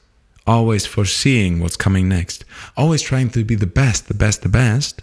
Always 0.47 0.87
foreseeing 0.87 1.61
what's 1.61 1.77
coming 1.77 2.09
next. 2.09 2.45
Always 2.77 3.03
trying 3.03 3.31
to 3.31 3.45
be 3.45 3.57
the 3.57 3.67
best, 3.67 4.09
the 4.09 4.15
best, 4.15 4.43
the 4.43 4.49
best, 4.49 5.03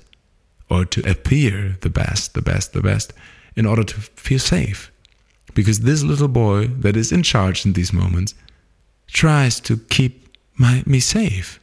or 0.71 0.85
to 0.85 1.01
appear 1.09 1.77
the 1.81 1.89
best, 1.89 2.33
the 2.33 2.41
best, 2.41 2.71
the 2.71 2.81
best, 2.81 3.13
in 3.55 3.65
order 3.65 3.83
to 3.83 3.95
feel 4.25 4.39
safe. 4.39 4.91
Because 5.53 5.81
this 5.81 6.01
little 6.01 6.29
boy 6.29 6.67
that 6.67 6.95
is 6.95 7.11
in 7.11 7.23
charge 7.23 7.65
in 7.65 7.73
these 7.73 7.91
moments 7.91 8.33
tries 9.07 9.59
to 9.59 9.77
keep 9.77 10.29
my, 10.55 10.81
me 10.85 11.01
safe 11.01 11.59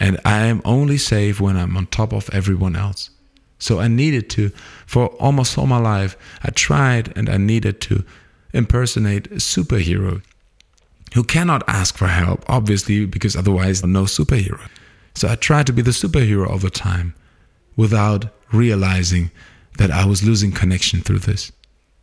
and 0.00 0.18
I 0.24 0.46
am 0.46 0.62
only 0.64 0.96
safe 0.96 1.38
when 1.38 1.58
I'm 1.58 1.76
on 1.76 1.86
top 1.86 2.14
of 2.14 2.30
everyone 2.32 2.74
else. 2.74 3.10
So 3.58 3.78
I 3.78 3.88
needed 3.88 4.30
to, 4.30 4.50
for 4.86 5.08
almost 5.18 5.58
all 5.58 5.66
my 5.66 5.78
life, 5.78 6.16
I 6.42 6.48
tried 6.50 7.12
and 7.16 7.28
I 7.28 7.36
needed 7.36 7.82
to 7.82 8.02
impersonate 8.54 9.26
a 9.26 9.34
superhero 9.34 10.22
who 11.12 11.22
cannot 11.22 11.62
ask 11.68 11.98
for 11.98 12.06
help, 12.06 12.42
obviously, 12.48 13.04
because 13.04 13.36
otherwise, 13.36 13.84
no 13.84 14.04
superhero. 14.04 14.66
So 15.14 15.28
I 15.28 15.34
tried 15.34 15.66
to 15.66 15.74
be 15.74 15.82
the 15.82 15.90
superhero 15.90 16.48
all 16.48 16.58
the 16.58 16.70
time 16.70 17.14
without 17.76 18.26
realizing 18.52 19.30
that 19.78 19.90
I 19.90 20.04
was 20.04 20.22
losing 20.22 20.52
connection 20.52 21.00
through 21.00 21.20
this, 21.20 21.52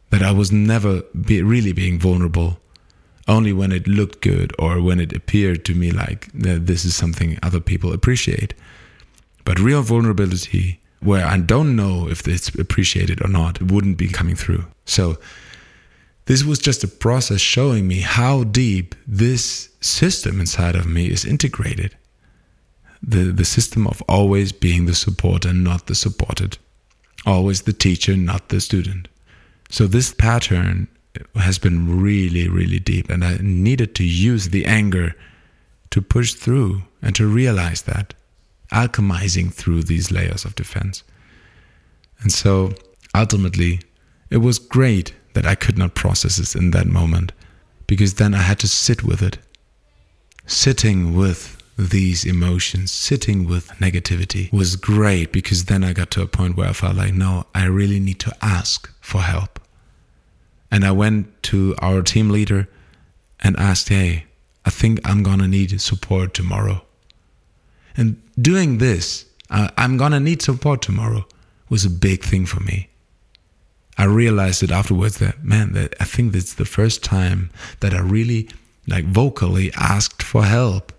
that 0.10 0.24
I 0.24 0.32
was 0.32 0.52
never 0.52 1.02
be 1.14 1.42
really 1.42 1.74
being 1.74 2.00
vulnerable 2.00 2.60
only 3.28 3.52
when 3.52 3.72
it 3.72 3.88
looked 3.88 4.22
good 4.22 4.54
or 4.58 4.82
when 4.82 5.00
it 5.00 5.14
appeared 5.14 5.66
to 5.66 5.76
me 5.76 5.92
like 5.92 6.32
that 6.32 6.66
this 6.66 6.86
is 6.86 6.96
something 6.96 7.38
other 7.44 7.60
people 7.60 7.92
appreciate. 7.92 8.54
But 9.44 9.60
real 9.60 9.82
vulnerability, 9.82 10.80
where 11.02 11.26
I 11.26 11.38
don't 11.38 11.76
know 11.76 12.08
if 12.10 12.28
it's 12.28 12.50
appreciated 12.56 13.24
or 13.24 13.28
not, 13.28 13.62
wouldn't 13.62 13.98
be 13.98 14.08
coming 14.08 14.36
through. 14.36 14.66
So, 14.86 15.18
this 16.26 16.44
was 16.44 16.60
just 16.60 16.84
a 16.84 16.90
process 16.90 17.40
showing 17.40 17.88
me 17.88 18.02
how 18.02 18.44
deep 18.44 18.96
this 19.08 19.70
system 19.80 20.42
inside 20.42 20.76
of 20.76 20.86
me 20.86 21.10
is 21.10 21.24
integrated. 21.24 21.96
The, 23.02 23.32
the 23.32 23.46
system 23.46 23.88
of 23.88 24.02
always 24.04 24.52
being 24.52 24.86
the 24.86 24.96
supporter, 24.96 25.54
not 25.54 25.88
the 25.88 25.96
supported. 25.96 26.58
Always 27.26 27.64
the 27.64 27.74
teacher, 27.74 28.16
not 28.16 28.50
the 28.50 28.60
student. 28.60 29.08
So, 29.70 29.86
this 29.86 30.14
pattern 30.14 30.88
has 31.36 31.58
been 31.60 32.02
really, 32.02 32.48
really 32.48 32.80
deep. 32.80 33.10
And 33.10 33.24
I 33.24 33.38
needed 33.42 33.96
to 33.96 34.04
use 34.04 34.50
the 34.50 34.66
anger 34.66 35.16
to 35.92 36.02
push 36.02 36.34
through 36.34 36.84
and 37.02 37.16
to 37.16 37.28
realize 37.28 37.84
that, 37.84 38.14
alchemizing 38.72 39.54
through 39.54 39.84
these 39.84 40.12
layers 40.12 40.46
of 40.46 40.56
defense. 40.56 41.04
And 42.20 42.32
so 42.32 42.74
ultimately, 43.16 43.80
it 44.30 44.38
was 44.38 44.60
great 44.60 45.14
that 45.34 45.46
I 45.46 45.56
could 45.56 45.78
not 45.78 45.96
process 45.96 46.38
this 46.38 46.56
in 46.56 46.72
that 46.72 46.88
moment 46.88 47.32
because 47.86 48.16
then 48.16 48.34
I 48.34 48.42
had 48.42 48.60
to 48.60 48.68
sit 48.68 49.04
with 49.04 49.22
it. 49.22 49.38
Sitting 50.46 51.16
with 51.16 51.57
these 51.78 52.26
emotions, 52.26 52.92
sitting 52.92 53.48
with 53.48 53.68
negativity 53.80 54.52
was 54.52 54.76
great 54.76 55.32
because 55.32 55.66
then 55.66 55.84
I 55.84 55.94
got 55.94 56.10
to 56.12 56.24
a 56.24 56.28
point 56.28 56.58
where 56.58 56.70
I 56.70 56.74
felt 56.74 56.96
like, 56.96 57.14
no, 57.14 57.46
I 57.54 57.66
really 57.66 58.00
need 58.00 58.20
to 58.22 58.36
ask 58.42 58.92
for 59.00 59.22
help. 59.22 59.60
And 60.72 60.84
I 60.84 60.92
went 60.92 61.44
to 61.44 61.76
our 61.80 62.02
team 62.02 62.30
leader 62.30 62.68
and 63.40 63.56
asked, 63.58 63.90
Hey, 63.90 64.26
I 64.66 64.70
think 64.70 65.00
I'm 65.06 65.24
going 65.24 65.40
to 65.40 65.48
need 65.48 65.80
support 65.80 66.34
tomorrow. 66.34 66.82
And 67.96 68.22
doing 68.42 68.80
this, 68.80 69.26
uh, 69.50 69.70
I'm 69.78 69.98
going 69.98 70.12
to 70.12 70.20
need 70.20 70.42
support 70.42 70.82
tomorrow, 70.82 71.26
was 71.70 71.86
a 71.86 71.90
big 71.90 72.24
thing 72.24 72.46
for 72.46 72.60
me. 72.60 72.90
I 73.98 74.06
realized 74.06 74.62
it 74.62 74.72
afterwards 74.72 75.20
that, 75.20 75.44
man, 75.44 75.74
that 75.74 75.96
I 76.00 76.04
think 76.04 76.34
that's 76.34 76.56
the 76.56 76.66
first 76.66 77.04
time 77.04 77.50
that 77.80 77.94
I 77.94 78.00
really 78.00 78.50
like 78.88 79.06
vocally 79.06 79.72
asked 79.76 80.22
for 80.22 80.44
help 80.44 80.92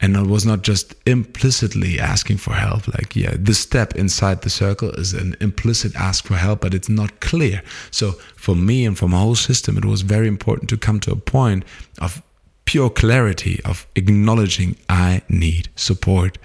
and 0.00 0.16
I 0.16 0.22
was 0.22 0.46
not 0.46 0.62
just 0.62 0.94
implicitly 1.06 2.00
asking 2.00 2.38
for 2.38 2.54
help. 2.54 2.88
Like, 2.88 3.14
yeah, 3.14 3.34
the 3.38 3.54
step 3.54 3.94
inside 3.96 4.42
the 4.42 4.50
circle 4.50 4.90
is 4.92 5.12
an 5.12 5.36
implicit 5.40 5.94
ask 5.94 6.24
for 6.24 6.36
help, 6.36 6.62
but 6.62 6.72
it's 6.72 6.88
not 6.88 7.20
clear. 7.20 7.62
So 7.90 8.12
for 8.34 8.56
me 8.56 8.86
and 8.86 8.96
for 8.96 9.08
my 9.08 9.18
whole 9.18 9.34
system, 9.34 9.76
it 9.76 9.84
was 9.84 10.00
very 10.00 10.26
important 10.26 10.70
to 10.70 10.78
come 10.78 11.00
to 11.00 11.12
a 11.12 11.16
point 11.16 11.64
of 12.00 12.22
pure 12.64 12.88
clarity, 12.88 13.60
of 13.64 13.86
acknowledging 13.94 14.76
I 14.88 15.22
need 15.28 15.68
support. 15.76 16.38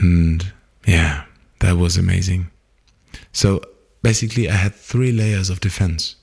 And 0.00 0.52
yeah, 0.86 1.24
that 1.60 1.76
was 1.76 1.96
amazing. 1.96 2.50
So 3.32 3.62
basically, 4.02 4.48
I 4.48 4.54
had 4.54 4.74
three 4.74 5.12
layers 5.12 5.50
of 5.50 5.60
defense. 5.60 6.16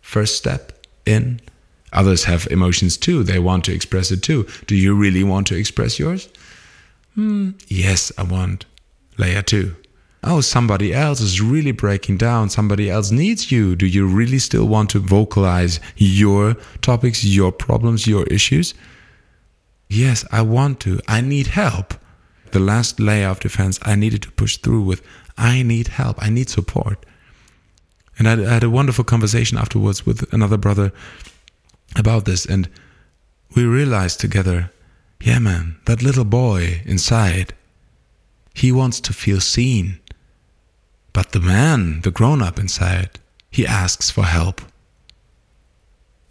First 0.00 0.36
step 0.36 0.86
in, 1.06 1.40
Others 1.92 2.24
have 2.24 2.46
emotions 2.50 2.96
too. 2.96 3.22
They 3.22 3.38
want 3.38 3.64
to 3.64 3.72
express 3.72 4.10
it 4.10 4.22
too. 4.22 4.46
Do 4.66 4.74
you 4.76 4.94
really 4.94 5.24
want 5.24 5.46
to 5.48 5.56
express 5.56 5.98
yours? 5.98 6.28
Hmm, 7.14 7.50
yes, 7.68 8.12
I 8.16 8.22
want. 8.22 8.66
Layer 9.18 9.42
two. 9.42 9.76
oh, 10.22 10.40
somebody 10.40 10.92
else 10.94 11.20
is 11.20 11.40
really 11.40 11.72
breaking 11.72 12.18
down. 12.18 12.50
Somebody 12.50 12.90
else 12.90 13.10
needs 13.10 13.50
you. 13.50 13.74
Do 13.74 13.86
you 13.86 14.06
really 14.06 14.38
still 14.38 14.66
want 14.66 14.90
to 14.90 14.98
vocalize 14.98 15.80
your 15.96 16.54
topics, 16.82 17.24
your 17.24 17.52
problems, 17.52 18.06
your 18.06 18.24
issues? 18.26 18.74
Yes, 19.88 20.24
I 20.30 20.42
want 20.42 20.78
to. 20.80 21.00
I 21.08 21.20
need 21.20 21.48
help. 21.48 21.94
The 22.52 22.60
last 22.60 23.00
layer 23.00 23.28
of 23.28 23.40
defense 23.40 23.78
I 23.82 23.94
needed 23.94 24.22
to 24.22 24.30
push 24.32 24.56
through 24.58 24.82
with 24.82 25.02
I 25.36 25.62
need 25.62 25.88
help. 25.88 26.22
I 26.22 26.30
need 26.30 26.48
support. 26.48 27.04
And 28.18 28.28
I 28.28 28.36
had 28.36 28.62
a 28.62 28.70
wonderful 28.70 29.04
conversation 29.04 29.56
afterwards 29.56 30.04
with 30.04 30.30
another 30.32 30.58
brother 30.58 30.92
about 31.96 32.24
this. 32.24 32.46
And 32.46 32.68
we 33.54 33.64
realized 33.64 34.20
together 34.20 34.70
yeah, 35.22 35.38
man, 35.38 35.76
that 35.84 36.02
little 36.02 36.24
boy 36.24 36.82
inside, 36.86 37.52
he 38.54 38.72
wants 38.72 39.00
to 39.00 39.12
feel 39.12 39.40
seen. 39.40 40.00
But 41.12 41.32
the 41.32 41.40
man, 41.40 42.00
the 42.00 42.10
grown 42.10 42.40
up 42.40 42.58
inside, 42.58 43.20
he 43.50 43.66
asks 43.66 44.10
for 44.10 44.24
help. 44.24 44.62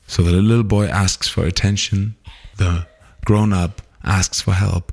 So 0.07 0.23
the 0.23 0.31
little 0.31 0.63
boy 0.63 0.87
asks 0.87 1.27
for 1.27 1.45
attention, 1.45 2.15
the 2.57 2.87
grown 3.25 3.53
up 3.53 3.81
asks 4.03 4.41
for 4.41 4.53
help. 4.53 4.91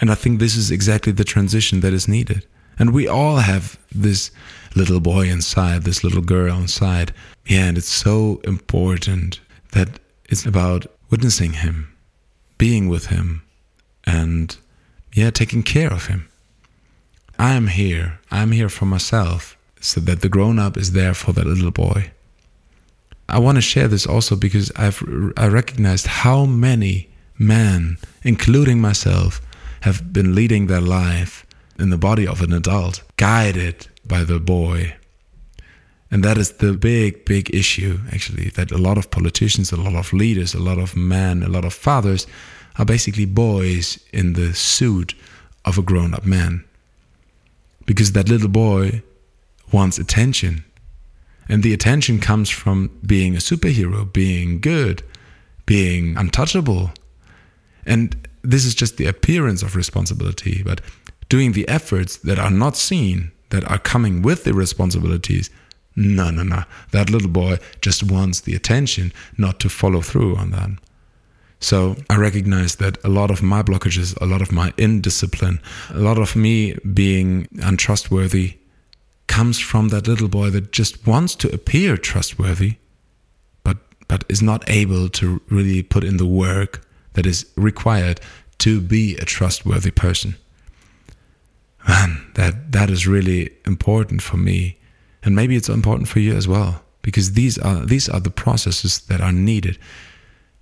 And 0.00 0.10
I 0.10 0.14
think 0.16 0.40
this 0.40 0.56
is 0.56 0.70
exactly 0.70 1.12
the 1.12 1.24
transition 1.24 1.80
that 1.80 1.92
is 1.92 2.08
needed. 2.08 2.44
And 2.78 2.92
we 2.92 3.06
all 3.06 3.36
have 3.36 3.78
this 3.94 4.30
little 4.74 5.00
boy 5.00 5.28
inside, 5.28 5.84
this 5.84 6.02
little 6.02 6.22
girl 6.22 6.56
inside. 6.58 7.14
Yeah, 7.46 7.66
and 7.66 7.78
it's 7.78 7.88
so 7.88 8.40
important 8.44 9.40
that 9.76 10.00
it's 10.30 10.46
about 10.46 10.86
witnessing 11.10 11.52
him, 11.52 11.76
being 12.56 12.88
with 12.88 13.06
him, 13.06 13.42
and 14.04 14.56
yeah, 15.12 15.30
taking 15.30 15.62
care 15.62 15.92
of 15.92 16.06
him. 16.06 16.28
I 17.38 17.52
am 17.52 17.66
here. 17.66 18.18
I'm 18.30 18.52
here 18.52 18.70
for 18.70 18.86
myself, 18.86 19.56
so 19.80 20.00
that 20.00 20.22
the 20.22 20.30
grown 20.30 20.58
up 20.58 20.78
is 20.78 20.92
there 20.92 21.12
for 21.12 21.32
that 21.32 21.46
little 21.46 21.70
boy. 21.70 22.10
I 23.28 23.38
want 23.38 23.56
to 23.56 23.70
share 23.72 23.88
this 23.88 24.06
also 24.06 24.34
because 24.34 24.72
I've 24.76 25.02
I 25.36 25.46
recognized 25.48 26.06
how 26.06 26.46
many 26.46 27.08
men, 27.38 27.98
including 28.22 28.80
myself, 28.80 29.42
have 29.80 29.98
been 30.10 30.34
leading 30.34 30.66
their 30.66 30.86
life 31.02 31.44
in 31.78 31.90
the 31.90 31.98
body 32.08 32.26
of 32.26 32.40
an 32.40 32.52
adult, 32.52 33.02
guided 33.18 33.88
by 34.06 34.24
the 34.24 34.40
boy. 34.40 34.96
And 36.16 36.24
that 36.24 36.38
is 36.38 36.52
the 36.52 36.72
big, 36.72 37.26
big 37.26 37.54
issue, 37.54 37.98
actually, 38.10 38.48
that 38.54 38.72
a 38.72 38.78
lot 38.78 38.96
of 38.96 39.10
politicians, 39.10 39.70
a 39.70 39.76
lot 39.76 39.94
of 39.94 40.14
leaders, 40.14 40.54
a 40.54 40.58
lot 40.58 40.78
of 40.78 40.96
men, 40.96 41.42
a 41.42 41.48
lot 41.50 41.66
of 41.66 41.74
fathers 41.74 42.26
are 42.78 42.86
basically 42.86 43.26
boys 43.26 44.02
in 44.14 44.32
the 44.32 44.54
suit 44.54 45.14
of 45.66 45.76
a 45.76 45.82
grown 45.82 46.14
up 46.14 46.24
man. 46.24 46.64
Because 47.84 48.12
that 48.12 48.30
little 48.30 48.48
boy 48.48 49.02
wants 49.72 49.98
attention. 49.98 50.64
And 51.50 51.62
the 51.62 51.74
attention 51.74 52.18
comes 52.18 52.48
from 52.48 52.98
being 53.04 53.34
a 53.34 53.40
superhero, 53.50 54.10
being 54.10 54.58
good, 54.58 55.02
being 55.66 56.16
untouchable. 56.16 56.92
And 57.84 58.26
this 58.40 58.64
is 58.64 58.74
just 58.74 58.96
the 58.96 59.04
appearance 59.04 59.62
of 59.62 59.76
responsibility. 59.76 60.62
But 60.64 60.80
doing 61.28 61.52
the 61.52 61.68
efforts 61.68 62.16
that 62.16 62.38
are 62.38 62.50
not 62.50 62.74
seen, 62.74 63.32
that 63.50 63.70
are 63.70 63.78
coming 63.78 64.22
with 64.22 64.44
the 64.44 64.54
responsibilities, 64.54 65.50
no, 65.96 66.30
no, 66.30 66.42
no. 66.42 66.62
That 66.92 67.10
little 67.10 67.30
boy 67.30 67.58
just 67.80 68.02
wants 68.02 68.40
the 68.40 68.54
attention, 68.54 69.12
not 69.38 69.58
to 69.60 69.68
follow 69.68 70.02
through 70.02 70.36
on 70.36 70.50
that. 70.50 70.70
So 71.58 71.96
I 72.10 72.16
recognize 72.16 72.76
that 72.76 73.02
a 73.02 73.08
lot 73.08 73.30
of 73.30 73.42
my 73.42 73.62
blockages, 73.62 74.16
a 74.20 74.26
lot 74.26 74.42
of 74.42 74.52
my 74.52 74.74
indiscipline, 74.76 75.58
a 75.90 75.98
lot 75.98 76.18
of 76.18 76.36
me 76.36 76.74
being 76.94 77.48
untrustworthy 77.62 78.58
comes 79.26 79.58
from 79.58 79.88
that 79.88 80.06
little 80.06 80.28
boy 80.28 80.50
that 80.50 80.70
just 80.70 81.06
wants 81.06 81.34
to 81.36 81.52
appear 81.52 81.96
trustworthy, 81.96 82.76
but 83.64 83.78
but 84.06 84.24
is 84.28 84.42
not 84.42 84.68
able 84.68 85.08
to 85.08 85.40
really 85.48 85.82
put 85.82 86.04
in 86.04 86.18
the 86.18 86.26
work 86.26 86.86
that 87.14 87.26
is 87.26 87.46
required 87.56 88.20
to 88.58 88.80
be 88.80 89.16
a 89.16 89.24
trustworthy 89.24 89.90
person. 89.90 90.36
Man, 91.88 92.30
that 92.34 92.72
that 92.72 92.90
is 92.90 93.06
really 93.06 93.50
important 93.64 94.22
for 94.22 94.36
me. 94.36 94.78
And 95.26 95.36
maybe 95.36 95.56
it's 95.56 95.68
important 95.68 96.08
for 96.08 96.20
you 96.20 96.34
as 96.34 96.48
well, 96.48 96.82
because 97.02 97.32
these 97.32 97.58
are 97.58 97.84
these 97.84 98.08
are 98.08 98.20
the 98.20 98.30
processes 98.30 99.00
that 99.08 99.20
are 99.20 99.32
needed 99.32 99.78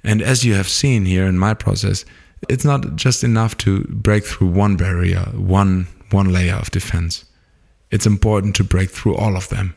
and 0.05 0.21
as 0.21 0.45
you 0.45 0.55
have 0.55 0.69
seen 0.69 1.07
here 1.07 1.27
in 1.27 1.39
my 1.39 1.55
process, 1.55 2.05
it's 2.49 2.65
not 2.65 2.95
just 2.95 3.25
enough 3.25 3.57
to 3.59 3.85
break 3.85 4.25
through 4.25 4.49
one 4.49 4.77
barrier, 4.77 5.25
one 5.33 5.89
one 6.11 6.31
layer 6.31 6.55
of 6.55 6.71
defense. 6.71 7.25
It's 7.91 8.07
important 8.07 8.55
to 8.57 8.65
break 8.65 8.91
through 8.91 9.17
all 9.17 9.37
of 9.37 9.49
them. 9.49 9.75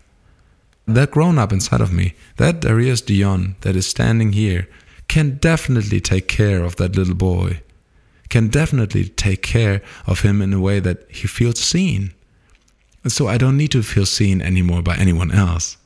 That 0.85 1.11
grown 1.11 1.37
up 1.39 1.51
inside 1.51 1.81
of 1.81 1.93
me, 1.93 2.13
that 2.35 2.59
Darius 2.59 3.01
Dion 3.01 3.55
that 3.61 3.75
is 3.75 3.87
standing 3.87 4.33
here, 4.33 4.67
can 5.07 5.37
definitely 5.37 6.01
take 6.01 6.27
care 6.27 6.63
of 6.63 6.75
that 6.75 6.95
little 6.95 7.15
boy, 7.15 7.61
can 8.29 8.49
definitely 8.49 9.07
take 9.07 9.41
care 9.41 9.81
of 10.05 10.21
him 10.21 10.41
in 10.41 10.53
a 10.53 10.59
way 10.59 10.79
that 10.81 11.09
he 11.09 11.27
feels 11.27 11.59
seen. 11.59 12.13
And 13.07 13.11
so 13.13 13.29
I 13.29 13.37
don't 13.37 13.55
need 13.55 13.71
to 13.71 13.83
feel 13.83 14.05
seen 14.05 14.41
anymore 14.41 14.81
by 14.81 14.97
anyone 14.97 15.31
else. 15.31 15.77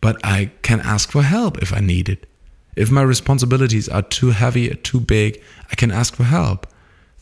But 0.00 0.16
I 0.22 0.52
can 0.62 0.78
ask 0.78 1.10
for 1.10 1.24
help 1.24 1.60
if 1.60 1.72
I 1.72 1.80
need 1.80 2.08
it. 2.08 2.28
If 2.76 2.88
my 2.88 3.02
responsibilities 3.02 3.88
are 3.88 4.02
too 4.02 4.30
heavy 4.30 4.70
or 4.70 4.74
too 4.74 5.00
big, 5.00 5.42
I 5.72 5.74
can 5.74 5.90
ask 5.90 6.14
for 6.14 6.22
help. 6.22 6.68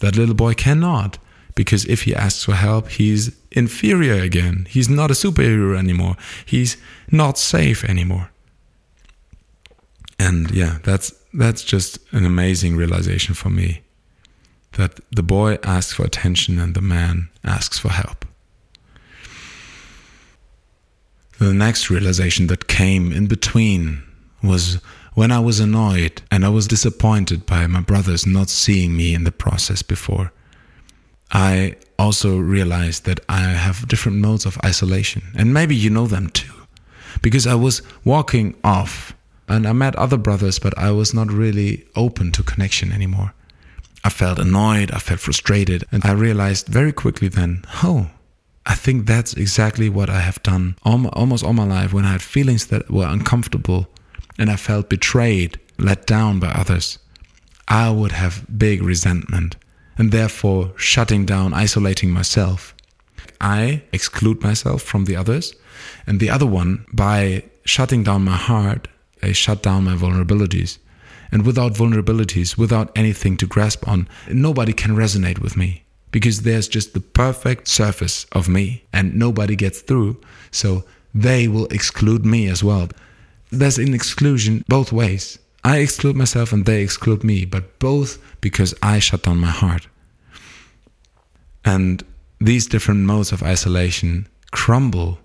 That 0.01 0.15
little 0.15 0.35
boy 0.35 0.53
cannot, 0.53 1.17
because 1.55 1.87
if 1.87 2.03
he 2.03 2.15
asks 2.15 2.45
for 2.45 2.53
help, 2.53 2.91
he's 2.91 3.35
inferior 3.51 4.23
again. 4.23 4.67
He's 4.69 4.91
not 4.91 5.11
a 5.11 5.15
superhero 5.15 5.75
anymore. 5.79 6.17
He's 6.45 6.77
not 7.11 7.39
safe 7.39 7.83
anymore. 7.83 8.31
And 10.19 10.51
yeah, 10.51 10.81
that's 10.85 11.15
that's 11.33 11.65
just 11.65 11.99
an 12.13 12.27
amazing 12.27 12.77
realization 12.77 13.35
for 13.35 13.49
me. 13.49 13.81
That 14.73 15.01
the 15.11 15.23
boy 15.23 15.57
asks 15.63 15.95
for 15.95 16.05
attention 16.05 16.59
and 16.59 16.75
the 16.75 16.83
man 16.83 17.31
asks 17.43 17.79
for 17.79 17.89
help. 17.89 18.27
The 21.41 21.55
next 21.55 21.89
realization 21.89 22.49
that 22.49 22.69
came 22.69 23.13
in 23.13 23.27
between 23.27 24.03
was 24.43 24.79
when 25.15 25.33
I 25.33 25.41
was 25.41 25.59
annoyed 25.59 26.21
and 26.31 26.45
I 26.45 26.51
was 26.51 26.69
disappointed 26.69 27.47
by 27.47 27.67
my 27.67 27.81
brothers 27.81 28.27
not 28.27 28.51
seeing 28.51 28.95
me 28.95 29.15
in 29.15 29.25
the 29.25 29.33
process 29.33 29.81
before, 29.81 30.33
I 31.33 31.77
also 31.99 32.37
realized 32.37 33.07
that 33.07 33.21
I 33.27 33.41
have 33.41 33.89
different 33.89 34.19
modes 34.19 34.45
of 34.45 34.59
isolation. 34.63 35.23
And 35.35 35.55
maybe 35.55 35.75
you 35.75 35.89
know 35.89 36.07
them 36.07 36.29
too. 36.29 36.53
Because 37.23 37.47
I 37.47 37.55
was 37.55 37.81
walking 38.05 38.55
off 38.63 39.15
and 39.49 39.67
I 39.67 39.73
met 39.73 39.97
other 39.97 40.19
brothers, 40.19 40.59
but 40.59 40.77
I 40.77 40.91
was 40.91 41.15
not 41.15 41.33
really 41.33 41.87
open 41.97 42.33
to 42.33 42.43
connection 42.43 42.93
anymore. 42.93 43.33
I 44.05 44.11
felt 44.11 44.39
annoyed, 44.39 44.91
I 44.91 44.99
felt 44.99 45.21
frustrated, 45.21 45.85
and 45.91 46.05
I 46.05 46.13
realized 46.13 46.67
very 46.67 46.93
quickly 46.93 47.29
then, 47.29 47.65
oh, 47.83 48.11
I 48.67 48.75
think 48.75 49.07
that's 49.07 49.35
exactly 49.35 49.89
what 49.89 50.11
I 50.11 50.21
have 50.21 50.43
done 50.43 50.77
almost 50.85 51.45
all 51.45 51.53
my 51.53 51.65
life 51.65 51.93
when 51.93 52.05
I 52.05 52.13
had 52.13 52.23
feelings 52.23 52.67
that 52.67 52.91
were 52.91 53.07
uncomfortable 53.07 53.89
and 54.39 54.51
I 54.51 54.57
felt 54.57 54.89
betrayed, 54.89 55.59
let 55.79 56.07
down 56.07 56.41
by 56.41 56.49
others, 56.49 56.99
I 57.69 57.91
would 57.91 58.13
have 58.13 58.47
big 58.59 58.83
resentment 58.83 59.57
and 59.99 60.13
therefore 60.13 60.73
shutting 60.77 61.27
down, 61.27 61.53
isolating 61.53 62.11
myself. 62.11 62.75
I 63.41 63.83
exclude 63.93 64.43
myself 64.43 64.83
from 64.83 65.05
the 65.05 65.17
others, 65.17 65.55
and 66.07 66.21
the 66.21 66.31
other 66.31 66.47
one, 66.47 66.87
by 66.93 67.43
shutting 67.65 68.03
down 68.03 68.25
my 68.25 68.37
heart, 68.37 68.89
I 69.23 69.33
shut 69.33 69.63
down 69.63 69.85
my 69.85 69.95
vulnerabilities. 69.95 70.79
And 71.33 71.45
without 71.47 71.75
vulnerabilities, 71.75 72.57
without 72.57 72.91
anything 72.97 73.37
to 73.39 73.47
grasp 73.47 73.87
on, 73.87 74.09
nobody 74.31 74.73
can 74.73 74.97
resonate 74.97 75.39
with 75.39 75.57
me 75.57 75.85
because 76.11 76.43
there's 76.43 76.69
just 76.69 76.95
the 76.95 77.01
perfect 77.01 77.69
surface 77.69 78.25
of 78.33 78.49
me 78.49 78.85
and 78.93 79.15
nobody 79.15 79.57
gets 79.57 79.81
through. 79.81 80.21
So 80.51 80.85
they 81.15 81.49
will 81.49 81.67
exclude 81.67 82.25
me 82.25 82.49
as 82.49 82.63
well 82.63 82.89
there's 83.51 83.79
an 83.79 83.95
exclusion 83.95 84.65
both 84.69 84.93
ways. 84.93 85.39
I 85.65 85.79
exclude 85.79 86.17
myself 86.17 86.53
and 86.53 86.65
they 86.65 86.83
exclude 86.83 87.23
me, 87.23 87.45
but 87.45 87.79
both 87.79 88.19
because 88.41 88.75
I 88.83 88.99
shut 88.99 89.25
down 89.25 89.39
my 89.39 89.51
heart. 89.51 89.89
And 91.65 92.03
these 92.41 92.67
different 92.67 93.01
modes 93.01 93.33
of 93.33 93.43
isolation 93.43 94.27
crumble 94.53 95.19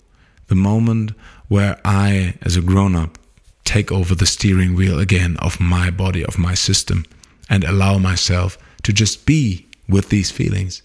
the 0.48 0.56
moment 0.56 1.12
where 1.48 1.80
I, 1.86 2.36
as 2.41 2.58
a 2.58 2.62
grown 2.62 2.95
up, 2.95 3.17
take 3.63 3.91
over 3.91 4.13
the 4.13 4.26
steering 4.26 4.76
wheel 4.76 5.00
again 5.00 5.38
of 5.38 5.60
my 5.60 5.89
body, 5.89 6.26
of 6.26 6.38
my 6.38 6.54
system, 6.54 7.06
and 7.50 7.63
allow 7.63 7.98
myself 7.98 8.58
to 8.84 8.91
just 8.91 9.26
be 9.26 9.67
with 9.88 10.10
these 10.10 10.32
feelings. 10.32 10.82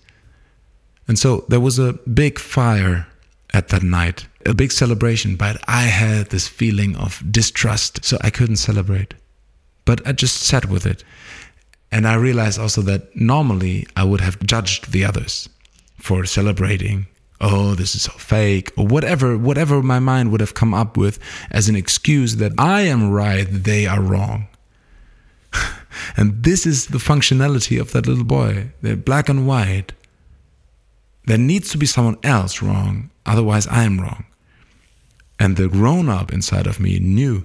And 1.08 1.18
so 1.18 1.44
there 1.48 1.60
was 1.60 1.78
a 1.78 1.94
big 2.14 2.38
fire 2.38 3.06
at 3.52 3.68
that 3.68 3.82
night 3.82 4.26
a 4.46 4.54
big 4.54 4.72
celebration, 4.72 5.36
but 5.36 5.60
I 5.68 5.82
had 5.82 6.30
this 6.30 6.48
feeling 6.48 6.96
of 6.96 7.22
distrust, 7.30 8.04
so 8.04 8.16
I 8.22 8.30
couldn't 8.30 8.56
celebrate. 8.56 9.14
But 9.84 10.06
I 10.06 10.12
just 10.12 10.40
sat 10.42 10.66
with 10.66 10.86
it. 10.86 11.04
And 11.92 12.06
I 12.06 12.14
realized 12.14 12.58
also 12.58 12.82
that 12.82 13.14
normally 13.16 13.86
I 13.96 14.04
would 14.04 14.20
have 14.20 14.40
judged 14.40 14.92
the 14.92 15.04
others 15.04 15.48
for 15.98 16.24
celebrating 16.24 17.06
oh, 17.42 17.74
this 17.74 17.94
is 17.94 18.02
so 18.02 18.12
fake, 18.12 18.70
or 18.76 18.86
whatever, 18.86 19.36
whatever 19.38 19.82
my 19.82 19.98
mind 19.98 20.30
would 20.30 20.42
have 20.42 20.52
come 20.52 20.74
up 20.74 20.98
with 20.98 21.18
as 21.50 21.70
an 21.70 21.76
excuse 21.76 22.36
that 22.36 22.52
I 22.58 22.82
am 22.82 23.10
right, 23.10 23.46
they 23.50 23.86
are 23.86 24.02
wrong. 24.02 24.46
And 26.16 26.42
this 26.42 26.66
is 26.66 26.88
the 26.88 26.98
functionality 26.98 27.80
of 27.80 27.92
that 27.92 28.06
little 28.06 28.24
boy. 28.24 28.70
They're 28.82 28.96
black 28.96 29.28
and 29.28 29.46
white. 29.46 29.92
There 31.26 31.38
needs 31.38 31.70
to 31.70 31.78
be 31.78 31.86
someone 31.86 32.18
else 32.22 32.62
wrong, 32.62 33.10
otherwise, 33.26 33.66
I 33.66 33.84
am 33.84 34.00
wrong. 34.00 34.24
And 35.38 35.56
the 35.56 35.68
grown 35.68 36.08
up 36.08 36.32
inside 36.32 36.66
of 36.66 36.80
me 36.80 36.98
knew 36.98 37.44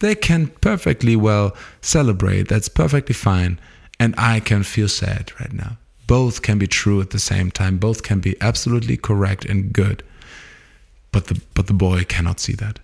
they 0.00 0.14
can 0.14 0.48
perfectly 0.60 1.16
well 1.16 1.54
celebrate, 1.80 2.48
that's 2.48 2.68
perfectly 2.68 3.14
fine, 3.14 3.60
and 3.98 4.14
I 4.16 4.40
can 4.40 4.62
feel 4.62 4.88
sad 4.88 5.32
right 5.38 5.52
now 5.52 5.76
both 6.10 6.42
can 6.42 6.58
be 6.58 6.66
true 6.66 7.00
at 7.00 7.10
the 7.10 7.20
same 7.20 7.52
time. 7.52 7.78
Both 7.78 8.02
can 8.02 8.18
be 8.18 8.34
absolutely 8.40 8.96
correct 8.96 9.44
and 9.44 9.72
good. 9.72 10.02
But 11.12 11.26
the 11.26 11.40
but 11.54 11.68
the 11.68 11.72
boy 11.72 12.02
cannot 12.02 12.40
see 12.40 12.54
that. 12.54 12.80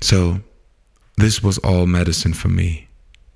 So 0.00 0.40
this 1.18 1.42
was 1.42 1.58
all 1.58 1.84
medicine 1.84 2.32
for 2.32 2.48
me 2.48 2.85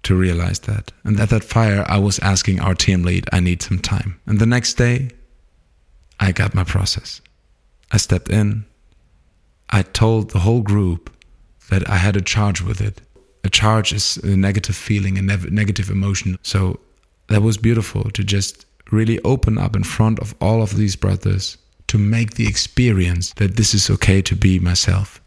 to 0.02 0.14
realize 0.14 0.60
that. 0.60 0.92
And 1.04 1.20
at 1.20 1.30
that 1.30 1.44
fire, 1.44 1.84
I 1.88 1.98
was 1.98 2.18
asking 2.20 2.60
our 2.60 2.74
team 2.74 3.02
lead, 3.02 3.28
I 3.32 3.40
need 3.40 3.62
some 3.62 3.78
time. 3.78 4.20
And 4.26 4.38
the 4.38 4.46
next 4.46 4.74
day, 4.74 5.10
I 6.18 6.32
got 6.32 6.54
my 6.54 6.64
process. 6.64 7.20
I 7.90 7.96
stepped 7.96 8.30
in. 8.30 8.64
I 9.70 9.82
told 9.82 10.30
the 10.30 10.40
whole 10.40 10.62
group 10.62 11.10
that 11.70 11.88
I 11.88 11.96
had 11.96 12.16
a 12.16 12.20
charge 12.20 12.60
with 12.60 12.80
it. 12.80 13.00
A 13.44 13.48
charge 13.48 13.92
is 13.92 14.16
a 14.18 14.36
negative 14.36 14.76
feeling, 14.76 15.16
a 15.18 15.22
negative 15.22 15.90
emotion. 15.90 16.38
So 16.42 16.80
that 17.28 17.42
was 17.42 17.56
beautiful 17.56 18.10
to 18.10 18.24
just 18.24 18.66
really 18.90 19.20
open 19.20 19.56
up 19.56 19.76
in 19.76 19.84
front 19.84 20.18
of 20.18 20.34
all 20.40 20.62
of 20.62 20.76
these 20.76 20.96
brothers 20.96 21.56
to 21.86 21.98
make 21.98 22.34
the 22.34 22.46
experience 22.46 23.32
that 23.34 23.56
this 23.56 23.74
is 23.74 23.88
okay 23.90 24.20
to 24.22 24.36
be 24.36 24.58
myself. 24.58 25.20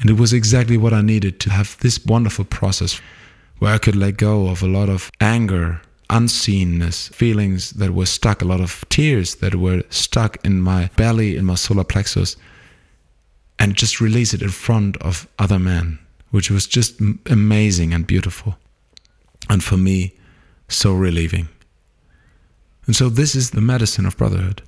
And 0.00 0.10
it 0.10 0.18
was 0.18 0.32
exactly 0.32 0.76
what 0.76 0.92
I 0.92 1.02
needed 1.02 1.40
to 1.40 1.50
have 1.50 1.76
this 1.80 2.04
wonderful 2.04 2.44
process 2.44 3.00
where 3.58 3.74
I 3.74 3.78
could 3.78 3.96
let 3.96 4.16
go 4.16 4.48
of 4.48 4.62
a 4.62 4.68
lot 4.68 4.88
of 4.88 5.10
anger, 5.20 5.80
unseenness, 6.10 7.08
feelings 7.08 7.70
that 7.72 7.92
were 7.92 8.06
stuck, 8.06 8.42
a 8.42 8.46
lot 8.46 8.60
of 8.60 8.84
tears 8.88 9.36
that 9.36 9.54
were 9.54 9.82
stuck 9.90 10.38
in 10.44 10.60
my 10.60 10.90
belly, 10.96 11.36
in 11.36 11.44
my 11.44 11.56
solar 11.56 11.84
plexus, 11.84 12.36
and 13.58 13.74
just 13.74 14.00
release 14.00 14.32
it 14.32 14.42
in 14.42 14.50
front 14.50 14.96
of 14.98 15.28
other 15.38 15.58
men, 15.58 15.98
which 16.30 16.50
was 16.50 16.66
just 16.66 17.00
amazing 17.26 17.92
and 17.92 18.06
beautiful. 18.06 18.56
And 19.50 19.62
for 19.62 19.76
me, 19.76 20.14
so 20.68 20.92
relieving. 20.92 21.48
And 22.86 22.94
so 22.94 23.08
this 23.08 23.34
is 23.34 23.50
the 23.50 23.60
medicine 23.60 24.06
of 24.06 24.16
brotherhood. 24.16 24.62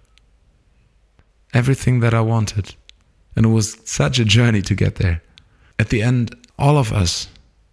Everything 1.54 2.00
that 2.00 2.14
I 2.14 2.20
wanted. 2.20 2.74
And 3.36 3.46
it 3.46 3.50
was 3.50 3.78
such 3.84 4.18
a 4.18 4.24
journey 4.24 4.62
to 4.62 4.74
get 4.74 4.96
there. 4.96 5.22
At 5.78 5.88
the 5.88 6.02
end, 6.02 6.34
all 6.58 6.76
of 6.76 6.92
us 6.92 7.28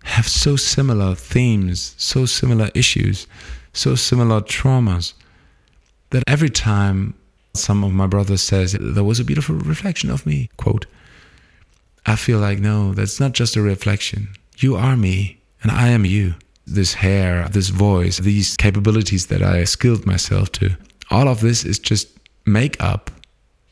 have 0.08 0.28
so 0.28 0.56
similar 0.56 1.16
themes, 1.16 1.96
so 1.98 2.26
similar 2.26 2.70
issues, 2.74 3.28
so 3.74 3.96
similar 3.96 4.42
traumas 4.42 5.14
that 6.10 6.24
every 6.28 6.50
time 6.50 7.14
some 7.54 7.84
of 7.84 7.92
my 7.92 8.08
brothers 8.08 8.42
says 8.42 8.76
there 8.80 9.04
was 9.04 9.20
a 9.20 9.26
beautiful 9.26 9.56
reflection 9.56 10.10
of 10.10 10.26
me, 10.26 10.50
quote, 10.58 10.86
I 12.06 12.16
feel 12.16 12.40
like 12.40 12.60
no, 12.60 12.94
that's 12.94 13.20
not 13.20 13.34
just 13.34 13.56
a 13.56 13.62
reflection. 13.62 14.30
You 14.58 14.76
are 14.76 14.96
me 14.96 15.40
and 15.62 15.72
I 15.72 15.90
am 15.90 16.06
you 16.06 16.36
this 16.66 16.94
hair, 16.94 17.48
this 17.50 17.70
voice, 17.70 18.18
these 18.18 18.56
capabilities 18.58 19.28
that 19.28 19.42
I 19.42 19.64
skilled 19.64 20.06
myself 20.06 20.52
to. 20.54 20.76
All 21.10 21.28
of 21.28 21.42
this 21.42 21.64
is 21.64 21.80
just 21.80 22.10
makeup 22.46 23.10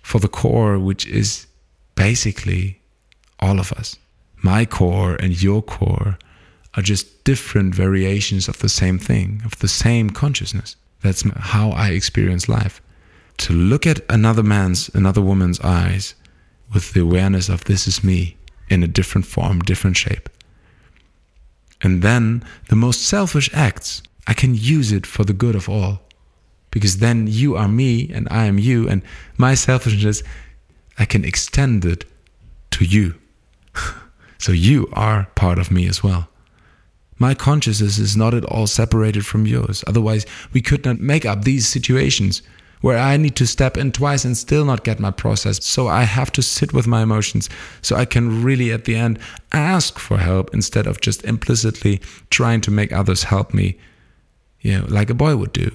for 0.02 0.20
the 0.20 0.28
core, 0.28 0.80
which 0.80 1.06
is 1.08 1.48
basically 1.96 2.80
all 3.40 3.60
of 3.60 3.72
us. 3.74 3.98
My 4.44 4.66
core 4.66 5.16
and 5.16 5.42
your 5.42 5.62
core 5.62 6.18
are 6.76 6.84
just 6.84 7.24
different 7.24 7.74
variations 7.74 8.48
of 8.48 8.60
the 8.60 8.70
same 8.70 9.00
thing, 9.00 9.42
of 9.46 9.58
the 9.60 9.68
same 9.68 10.10
consciousness. 10.10 10.76
That's 11.02 11.24
how 11.38 11.72
I 11.72 11.90
experience 11.90 12.50
life. 12.50 12.82
To 13.38 13.54
look 13.54 13.86
at 13.86 14.00
another 14.10 14.44
man's, 14.44 14.90
another 14.94 15.22
woman's 15.22 15.60
eyes 15.62 16.16
with 16.74 16.94
the 16.94 17.02
awareness 17.02 17.50
of 17.50 17.66
this 17.66 17.88
is 17.88 18.04
me 18.04 18.38
in 18.70 18.84
a 18.84 18.88
different 18.88 19.26
form, 19.26 19.60
different 19.60 19.98
shape. 19.98 20.30
And 21.82 22.02
then 22.02 22.44
the 22.70 22.76
most 22.76 23.04
selfish 23.04 23.50
acts, 23.54 24.02
I 24.28 24.34
can 24.34 24.56
use 24.56 24.92
it 24.92 25.06
for 25.06 25.24
the 25.24 25.34
good 25.34 25.56
of 25.56 25.70
all. 25.70 26.02
Because 26.72 26.98
then 26.98 27.28
you 27.28 27.56
are 27.56 27.68
me 27.68 28.12
and 28.12 28.28
I 28.30 28.46
am 28.46 28.60
you, 28.60 28.90
and 28.90 29.02
my 29.38 29.56
selfishness, 29.56 30.24
I 30.98 31.06
can 31.06 31.24
extend 31.24 31.86
it 31.86 32.06
to 32.72 32.84
you. 32.84 33.16
so 34.46 34.52
you 34.52 34.88
are 34.94 35.26
part 35.34 35.58
of 35.58 35.72
me 35.72 35.88
as 35.88 36.04
well. 36.04 36.30
My 37.18 37.34
consciousness 37.34 37.98
is 37.98 38.16
not 38.16 38.36
at 38.36 38.46
all 38.46 38.68
separated 38.68 39.26
from 39.26 39.48
yours. 39.48 39.84
Otherwise, 39.88 40.28
we 40.54 40.62
could 40.62 40.86
not 40.86 41.00
make 41.00 41.26
up 41.26 41.46
these 41.46 41.68
situations 41.68 42.44
where 42.82 43.00
I 43.00 43.18
need 43.18 43.36
to 43.38 43.48
step 43.48 43.76
in 43.76 43.92
twice 43.92 44.24
and 44.24 44.38
still 44.38 44.64
not 44.64 44.84
get 44.84 45.00
my 45.00 45.10
process. 45.10 45.66
So 45.66 45.88
I 45.88 46.04
have 46.04 46.32
to 46.34 46.44
sit 46.44 46.74
with 46.74 46.86
my 46.86 47.02
emotions 47.02 47.50
so 47.82 47.96
I 47.96 48.06
can 48.06 48.44
really 48.44 48.72
at 48.72 48.86
the 48.86 48.96
end 48.96 49.18
ask 49.52 49.98
for 49.98 50.20
help 50.20 50.54
instead 50.54 50.86
of 50.86 51.02
just 51.02 51.26
implicitly 51.26 52.00
trying 52.30 52.62
to 52.62 52.72
make 52.72 52.94
others 52.94 53.24
help 53.24 53.52
me, 53.52 53.80
you 54.62 54.78
know, 54.78 54.86
like 54.90 55.10
a 55.10 55.16
boy 55.16 55.38
would 55.38 55.54
do. 55.54 55.72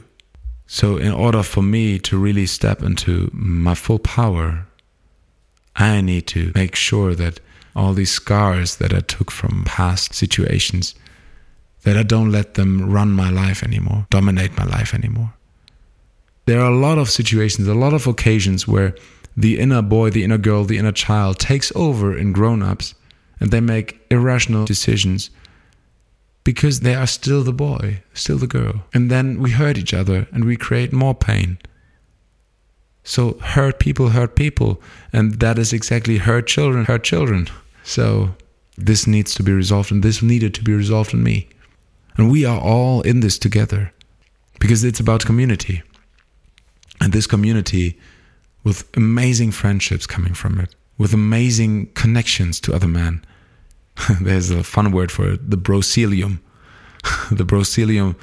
So 0.69 0.97
in 0.97 1.11
order 1.11 1.43
for 1.43 1.63
me 1.63 1.99
to 1.99 2.17
really 2.17 2.47
step 2.47 2.85
into 2.85 3.31
my 3.33 3.75
full 3.75 3.99
power, 3.99 4.69
I 5.75 6.01
need 6.03 6.29
to 6.29 6.53
make 6.55 6.77
sure 6.77 7.17
that 7.17 7.41
all 7.75 7.93
these 7.93 8.11
scars 8.11 8.77
that 8.77 8.93
I 8.93 9.01
took 9.01 9.31
from 9.31 9.65
past 9.65 10.15
situations 10.15 10.95
that 11.83 11.97
I 11.97 12.03
don't 12.03 12.31
let 12.31 12.55
them 12.55 12.91
run 12.91 13.11
my 13.13 13.31
life 13.31 13.63
anymore, 13.63 14.07
dominate 14.11 14.57
my 14.57 14.65
life 14.65 14.93
anymore 14.95 15.33
there 16.51 16.61
are 16.61 16.73
a 16.73 16.77
lot 16.77 16.99
of 16.99 17.09
situations, 17.09 17.69
a 17.69 17.75
lot 17.75 17.95
of 17.95 18.09
occasions 18.09 18.67
where 18.67 18.93
the 19.37 19.61
inner 19.61 19.83
boy, 19.83 20.11
the 20.11 20.25
inner 20.25 20.37
girl, 20.37 20.65
the 20.65 20.79
inner 20.79 20.91
child 20.91 21.39
takes 21.39 21.71
over 21.77 22.17
in 22.17 22.33
grown 22.33 22.61
ups 22.61 22.95
and 23.39 23.53
they 23.53 23.61
make 23.61 24.01
irrational 24.11 24.65
decisions 24.65 25.31
because 26.43 26.81
they 26.81 26.97
are 26.97 27.07
still 27.07 27.45
the 27.45 27.53
boy, 27.53 28.03
still 28.15 28.37
the 28.37 28.49
girl. 28.49 28.83
And 28.93 29.13
then 29.13 29.41
we 29.41 29.53
hurt 29.53 29.79
each 29.79 29.95
other 29.95 30.27
and 30.33 30.45
we 30.45 30.57
create 30.57 30.93
more 30.93 31.15
pain. 31.15 31.59
So 33.05 33.39
hurt 33.39 33.79
people 33.79 34.11
hurt 34.11 34.37
people. 34.37 34.81
And 35.13 35.41
that 35.41 35.59
is 35.59 35.73
exactly 35.73 36.19
hurt 36.19 36.47
children 36.47 36.85
hurt 36.85 37.05
children. 37.05 37.49
So 37.83 38.35
this 38.77 39.07
needs 39.07 39.35
to 39.35 39.43
be 39.43 39.53
resolved 39.53 39.91
and 39.91 40.03
this 40.03 40.23
needed 40.23 40.55
to 40.55 40.63
be 40.63 40.73
resolved 40.73 41.15
in 41.15 41.23
me. 41.23 41.49
And 42.17 42.31
we 42.31 42.45
are 42.45 42.61
all 42.61 43.03
in 43.03 43.21
this 43.21 43.39
together 43.39 43.93
because 44.59 44.85
it's 44.85 45.01
about 45.01 45.25
community 45.25 45.83
and 47.01 47.13
this 47.13 47.27
community 47.27 47.99
with 48.63 48.85
amazing 48.97 49.53
friendships 49.53 50.07
coming 50.07 50.35
from 50.35 50.61
it, 50.61 50.75
with 50.99 51.15
amazing 51.15 51.87
connections 51.95 52.61
to 52.61 52.75
other 52.75 52.89
men. 52.89 53.25
There's 54.21 54.51
a 54.51 54.63
fun 54.63 54.93
word 54.93 55.11
for 55.11 55.33
it, 55.33 55.51
the 55.51 55.57
brocelium. 55.57 56.41
the 57.31 57.45
brocelium 57.45 58.17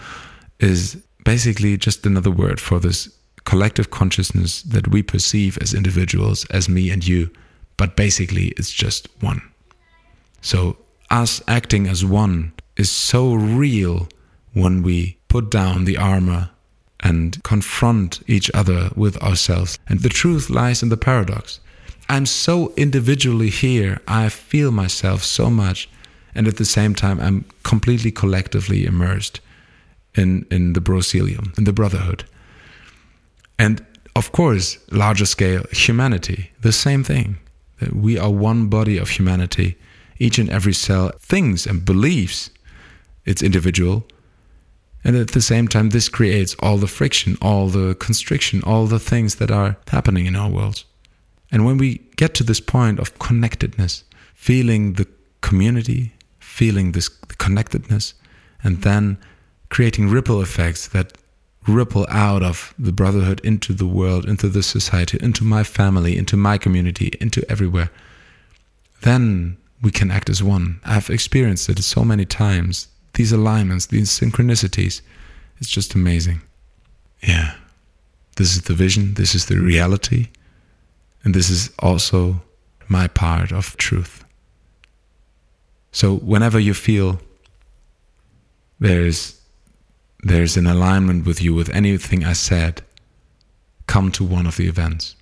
is 0.59 0.95
basically 1.23 1.77
just 1.77 2.05
another 2.05 2.31
word 2.31 2.59
for 2.59 2.79
this 2.79 3.09
collective 3.47 3.89
consciousness 3.89 4.61
that 4.63 4.89
we 4.89 5.01
perceive 5.01 5.57
as 5.61 5.73
individuals, 5.73 6.45
as 6.49 6.67
me 6.67 6.91
and 6.91 7.07
you, 7.07 7.31
but 7.77 7.95
basically 7.95 8.47
it's 8.57 8.73
just 8.73 9.07
one. 9.21 9.41
So, 10.41 10.77
us 11.09 11.41
acting 11.47 11.87
as 11.87 12.03
one 12.03 12.51
is 12.75 12.91
so 12.91 13.33
real 13.33 14.09
when 14.53 14.83
we 14.83 15.17
put 15.29 15.49
down 15.49 15.85
the 15.85 15.95
armor 15.95 16.49
and 16.99 17.41
confront 17.43 18.21
each 18.27 18.51
other 18.53 18.89
with 18.97 19.15
ourselves. 19.23 19.79
And 19.87 20.01
the 20.01 20.09
truth 20.09 20.49
lies 20.49 20.83
in 20.83 20.89
the 20.89 20.97
paradox. 20.97 21.61
I'm 22.09 22.25
so 22.25 22.73
individually 22.75 23.49
here, 23.49 24.01
I 24.09 24.27
feel 24.27 24.71
myself 24.71 25.23
so 25.23 25.49
much, 25.49 25.89
and 26.35 26.47
at 26.47 26.57
the 26.57 26.65
same 26.65 26.93
time, 26.93 27.21
I'm 27.21 27.45
completely 27.63 28.11
collectively 28.11 28.85
immersed 28.85 29.39
in, 30.15 30.45
in 30.51 30.73
the 30.73 30.81
brocelium, 30.81 31.57
in 31.57 31.63
the 31.63 31.73
brotherhood. 31.73 32.25
And 33.59 33.85
of 34.15 34.31
course, 34.31 34.79
larger 34.91 35.25
scale, 35.25 35.63
humanity, 35.71 36.51
the 36.61 36.71
same 36.71 37.03
thing. 37.03 37.37
We 37.91 38.17
are 38.17 38.31
one 38.31 38.67
body 38.67 38.97
of 38.97 39.09
humanity. 39.09 39.77
Each 40.17 40.39
and 40.39 40.49
every 40.49 40.73
cell 40.73 41.11
thinks 41.19 41.67
and 41.67 41.85
believes 41.85 42.49
it's 43.25 43.43
individual, 43.43 44.05
and 45.03 45.15
at 45.15 45.31
the 45.31 45.41
same 45.41 45.67
time, 45.67 45.91
this 45.91 46.09
creates 46.09 46.55
all 46.59 46.77
the 46.77 46.87
friction, 46.87 47.37
all 47.41 47.67
the 47.67 47.95
constriction, 47.95 48.61
all 48.63 48.87
the 48.87 48.99
things 48.99 49.35
that 49.35 49.51
are 49.51 49.77
happening 49.87 50.25
in 50.25 50.35
our 50.35 50.49
world. 50.49 50.83
And 51.51 51.65
when 51.65 51.77
we 51.77 52.01
get 52.17 52.33
to 52.35 52.43
this 52.43 52.59
point 52.59 52.99
of 52.99 53.17
connectedness, 53.19 54.03
feeling 54.33 54.93
the 54.93 55.07
community, 55.41 56.13
feeling 56.39 56.91
this 56.91 57.07
connectedness, 57.37 58.15
and 58.63 58.81
then 58.81 59.17
creating 59.69 60.09
ripple 60.09 60.41
effects 60.41 60.87
that 60.89 61.13
ripple 61.67 62.07
out 62.09 62.43
of 62.43 62.73
the 62.79 62.91
brotherhood 62.91 63.41
into 63.43 63.73
the 63.73 63.87
world, 63.87 64.25
into 64.25 64.47
the 64.49 64.63
society, 64.63 65.17
into 65.21 65.43
my 65.43 65.63
family, 65.63 66.17
into 66.17 66.37
my 66.37 66.57
community, 66.57 67.11
into 67.19 67.49
everywhere, 67.51 67.91
then 69.01 69.57
we 69.81 69.91
can 69.91 70.09
act 70.09 70.29
as 70.29 70.41
one. 70.41 70.79
I've 70.85 71.09
experienced 71.09 71.69
it 71.69 71.81
so 71.83 72.03
many 72.03 72.25
times. 72.25 72.87
These 73.13 73.31
alignments, 73.31 73.87
these 73.87 74.09
synchronicities, 74.09 75.01
it's 75.59 75.69
just 75.69 75.93
amazing. 75.93 76.41
Yeah. 77.21 77.55
This 78.37 78.55
is 78.55 78.63
the 78.63 78.73
vision, 78.73 79.15
this 79.15 79.33
is 79.33 79.47
the 79.47 79.59
reality, 79.59 80.27
and 81.23 81.33
this 81.33 81.49
is 81.49 81.71
also 81.79 82.41
my 82.87 83.07
part 83.07 83.51
of 83.51 83.75
truth. 83.77 84.23
So 85.91 86.17
whenever 86.17 86.59
you 86.59 86.73
feel 86.75 87.19
there's 88.79 89.41
there's 90.27 90.57
an 90.57 90.67
alignment 90.67 91.25
with 91.25 91.41
you 91.41 91.53
with 91.53 91.69
anything 91.69 92.25
I 92.25 92.33
said, 92.33 92.81
come 93.87 94.11
to 94.11 94.23
one 94.23 94.45
of 94.45 94.57
the 94.57 94.67
events. 94.67 95.15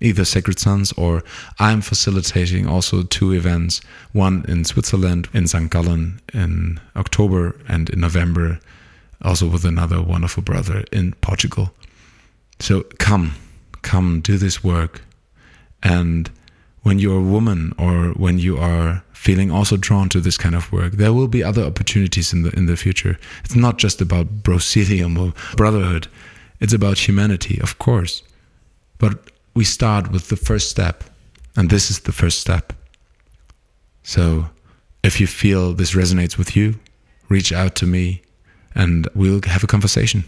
Either 0.00 0.26
Sacred 0.26 0.58
Sons 0.58 0.92
or 0.92 1.24
I'm 1.58 1.80
facilitating 1.80 2.66
also 2.66 3.02
two 3.02 3.32
events, 3.32 3.80
one 4.12 4.44
in 4.46 4.64
Switzerland, 4.64 5.28
in 5.32 5.46
St. 5.46 5.70
Gallen 5.70 6.20
in 6.34 6.78
October, 6.94 7.56
and 7.66 7.88
in 7.88 8.00
November, 8.00 8.60
also 9.22 9.48
with 9.48 9.64
another 9.64 10.02
wonderful 10.02 10.42
brother 10.42 10.84
in 10.92 11.12
Portugal. 11.22 11.72
So 12.60 12.82
come, 12.98 13.34
come, 13.80 14.20
do 14.20 14.36
this 14.36 14.62
work. 14.62 15.00
And 15.82 16.30
when 16.86 17.00
you're 17.00 17.18
a 17.18 17.32
woman 17.36 17.72
or 17.78 18.12
when 18.12 18.38
you 18.38 18.56
are 18.56 19.02
feeling 19.12 19.50
also 19.50 19.76
drawn 19.76 20.08
to 20.08 20.20
this 20.20 20.38
kind 20.38 20.54
of 20.54 20.70
work, 20.70 20.92
there 20.92 21.12
will 21.12 21.26
be 21.26 21.42
other 21.42 21.64
opportunities 21.64 22.32
in 22.32 22.42
the 22.42 22.50
in 22.56 22.66
the 22.66 22.76
future. 22.76 23.18
It's 23.44 23.56
not 23.56 23.76
just 23.76 24.00
about 24.00 24.44
brocelium 24.44 25.18
or 25.18 25.34
brotherhood. 25.56 26.06
It's 26.60 26.72
about 26.72 27.08
humanity, 27.08 27.58
of 27.60 27.80
course. 27.80 28.22
But 28.98 29.14
we 29.54 29.64
start 29.64 30.12
with 30.12 30.28
the 30.28 30.36
first 30.36 30.70
step, 30.70 31.02
and 31.56 31.70
this 31.70 31.90
is 31.90 31.98
the 31.98 32.12
first 32.12 32.38
step. 32.38 32.72
So 34.04 34.24
if 35.02 35.20
you 35.20 35.26
feel 35.26 35.74
this 35.74 35.96
resonates 35.96 36.38
with 36.38 36.54
you, 36.54 36.78
reach 37.28 37.52
out 37.52 37.74
to 37.80 37.86
me 37.86 38.22
and 38.76 39.08
we'll 39.12 39.42
have 39.42 39.64
a 39.64 39.72
conversation 39.74 40.22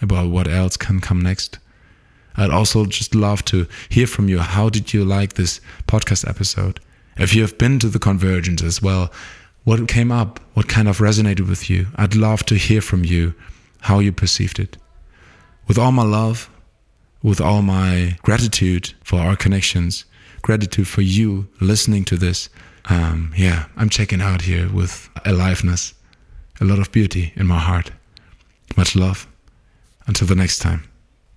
about 0.00 0.30
what 0.30 0.48
else 0.48 0.78
can 0.78 1.00
come 1.00 1.20
next. 1.20 1.58
I'd 2.36 2.50
also 2.50 2.86
just 2.86 3.14
love 3.14 3.44
to 3.46 3.66
hear 3.88 4.06
from 4.06 4.28
you. 4.28 4.38
How 4.38 4.68
did 4.68 4.92
you 4.92 5.04
like 5.04 5.34
this 5.34 5.60
podcast 5.86 6.28
episode? 6.28 6.80
If 7.16 7.34
you 7.34 7.42
have 7.42 7.58
been 7.58 7.78
to 7.80 7.88
the 7.88 7.98
convergence 7.98 8.62
as 8.62 8.80
well, 8.80 9.12
what 9.64 9.88
came 9.88 10.10
up? 10.10 10.40
What 10.54 10.68
kind 10.68 10.88
of 10.88 10.98
resonated 10.98 11.48
with 11.48 11.68
you? 11.68 11.88
I'd 11.96 12.14
love 12.14 12.44
to 12.46 12.54
hear 12.54 12.80
from 12.80 13.04
you 13.04 13.34
how 13.80 13.98
you 13.98 14.12
perceived 14.12 14.58
it. 14.58 14.76
With 15.68 15.78
all 15.78 15.92
my 15.92 16.02
love, 16.02 16.50
with 17.22 17.40
all 17.40 17.62
my 17.62 18.16
gratitude 18.22 18.94
for 19.04 19.20
our 19.20 19.36
connections, 19.36 20.04
gratitude 20.42 20.88
for 20.88 21.02
you 21.02 21.48
listening 21.60 22.04
to 22.06 22.16
this. 22.16 22.48
Um, 22.88 23.32
yeah, 23.36 23.66
I'm 23.76 23.90
checking 23.90 24.22
out 24.22 24.42
here 24.42 24.68
with 24.68 25.10
aliveness, 25.24 25.94
a 26.60 26.64
lot 26.64 26.78
of 26.78 26.90
beauty 26.90 27.32
in 27.36 27.46
my 27.46 27.58
heart. 27.58 27.90
Much 28.76 28.96
love. 28.96 29.26
Until 30.06 30.26
the 30.26 30.34
next 30.34 30.58
time, 30.58 30.89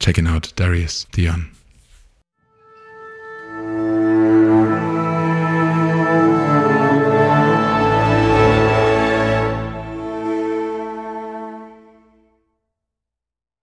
checking 0.03 0.27
out 0.27 0.51
Darius 0.57 1.05
Dion. 1.13 1.49